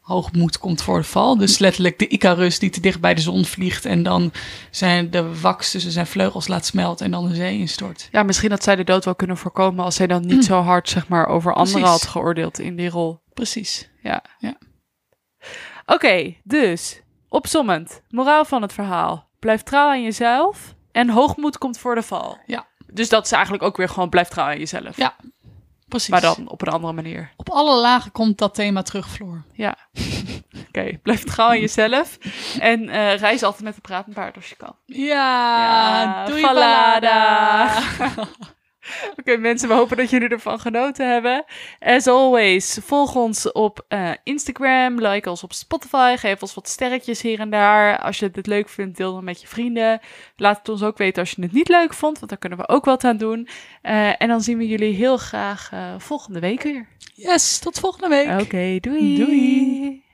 hoogmoed 0.00 0.58
komt 0.58 0.82
voor 0.82 0.98
de 0.98 1.04
val. 1.04 1.36
Dus 1.36 1.58
letterlijk 1.58 1.98
de 1.98 2.08
Icarus 2.08 2.58
die 2.58 2.70
te 2.70 2.80
dicht 2.80 3.00
bij 3.00 3.14
de 3.14 3.20
zon 3.20 3.44
vliegt 3.44 3.84
en 3.84 4.02
dan 4.02 4.32
zijn 4.70 5.10
de 5.10 5.40
wax 5.40 5.70
tussen 5.70 5.92
zijn 5.92 6.06
vleugels 6.06 6.48
laat 6.48 6.66
smelten 6.66 7.04
en 7.04 7.10
dan 7.10 7.28
de 7.28 7.34
zee 7.34 7.58
instort. 7.58 8.08
Ja, 8.12 8.22
misschien 8.22 8.50
had 8.50 8.62
zij 8.62 8.76
de 8.76 8.84
dood 8.84 9.04
wel 9.04 9.14
kunnen 9.14 9.36
voorkomen 9.36 9.84
als 9.84 9.94
zij 9.94 10.06
dan 10.06 10.26
niet 10.26 10.44
zo 10.44 10.60
hard, 10.60 10.88
zeg 10.88 11.08
maar, 11.08 11.26
over 11.26 11.54
anderen 11.54 11.88
had 11.88 12.06
geoordeeld 12.06 12.58
in 12.58 12.76
die 12.76 12.88
rol. 12.88 13.20
Precies. 13.34 13.90
Ja. 14.02 14.24
Ja. 14.38 14.58
Oké, 15.86 16.34
dus 16.44 17.00
opzommend. 17.28 18.02
Moraal 18.08 18.44
van 18.44 18.62
het 18.62 18.72
verhaal. 18.72 19.28
Blijf 19.38 19.62
trouw 19.62 19.88
aan 19.88 20.02
jezelf 20.02 20.74
en 20.92 21.10
hoogmoed 21.10 21.58
komt 21.58 21.78
voor 21.78 21.94
de 21.94 22.02
val. 22.02 22.38
Ja. 22.46 22.67
Dus 22.92 23.08
dat 23.08 23.24
is 23.24 23.32
eigenlijk 23.32 23.62
ook 23.62 23.76
weer 23.76 23.88
gewoon 23.88 24.08
blijf 24.08 24.28
trouw 24.28 24.46
aan 24.46 24.58
jezelf. 24.58 24.96
Ja. 24.96 25.14
Precies. 25.88 26.08
Maar 26.08 26.20
dan 26.20 26.48
op 26.48 26.62
een 26.62 26.72
andere 26.72 26.92
manier. 26.92 27.32
Op 27.36 27.50
alle 27.50 27.80
lagen 27.80 28.12
komt 28.12 28.38
dat 28.38 28.54
thema 28.54 28.82
terug, 28.82 29.10
Floor. 29.10 29.44
Ja. 29.52 29.76
Oké, 30.68 30.98
blijf 31.02 31.24
trouw 31.24 31.48
aan 31.48 31.60
jezelf. 31.60 32.18
En 32.60 32.88
eh, 32.88 33.16
reis 33.16 33.42
altijd 33.42 33.62
met 33.62 33.74
een 33.74 33.80
pratend 33.80 34.14
paard 34.14 34.36
als 34.36 34.48
je 34.48 34.56
kan. 34.56 34.76
Ja, 34.86 36.02
Ja, 36.02 36.24
doei. 36.24 36.42
Oké 39.16 39.36
mensen, 39.36 39.68
we 39.68 39.74
hopen 39.74 39.96
dat 39.96 40.10
jullie 40.10 40.28
ervan 40.28 40.60
genoten 40.60 41.12
hebben. 41.12 41.44
As 41.80 42.06
always, 42.06 42.78
volg 42.82 43.14
ons 43.14 43.52
op 43.52 43.84
eh, 43.88 44.10
Instagram, 44.24 45.00
like 45.00 45.30
ons 45.30 45.42
op 45.42 45.52
Spotify, 45.52 46.16
geef 46.18 46.42
ons 46.42 46.54
wat 46.54 46.68
sterretjes 46.68 47.22
hier 47.22 47.40
en 47.40 47.50
daar. 47.50 47.98
Als 47.98 48.18
je 48.18 48.30
het 48.32 48.46
leuk 48.46 48.68
vindt, 48.68 48.96
deel 48.96 49.14
dan 49.14 49.24
met 49.24 49.40
je 49.40 49.46
vrienden. 49.46 50.00
Laat 50.36 50.58
het 50.58 50.68
ons 50.68 50.82
ook 50.82 50.98
weten 50.98 51.22
als 51.22 51.30
je 51.30 51.42
het 51.42 51.52
niet 51.52 51.68
leuk 51.68 51.94
vond, 51.94 52.18
want 52.18 52.30
daar 52.30 52.38
kunnen 52.38 52.58
we 52.58 52.68
ook 52.68 52.84
wat 52.84 53.04
aan 53.04 53.16
doen. 53.16 53.48
Eh, 53.82 54.22
en 54.22 54.28
dan 54.28 54.40
zien 54.40 54.58
we 54.58 54.66
jullie 54.66 54.94
heel 54.94 55.16
graag 55.16 55.70
eh, 55.72 55.94
volgende 55.98 56.40
week 56.40 56.62
weer. 56.62 56.86
Yes, 57.14 57.58
tot 57.58 57.78
volgende 57.78 58.08
week. 58.08 58.40
Oké, 58.40 58.78
doei. 58.80 59.16
Doei. 59.16 60.06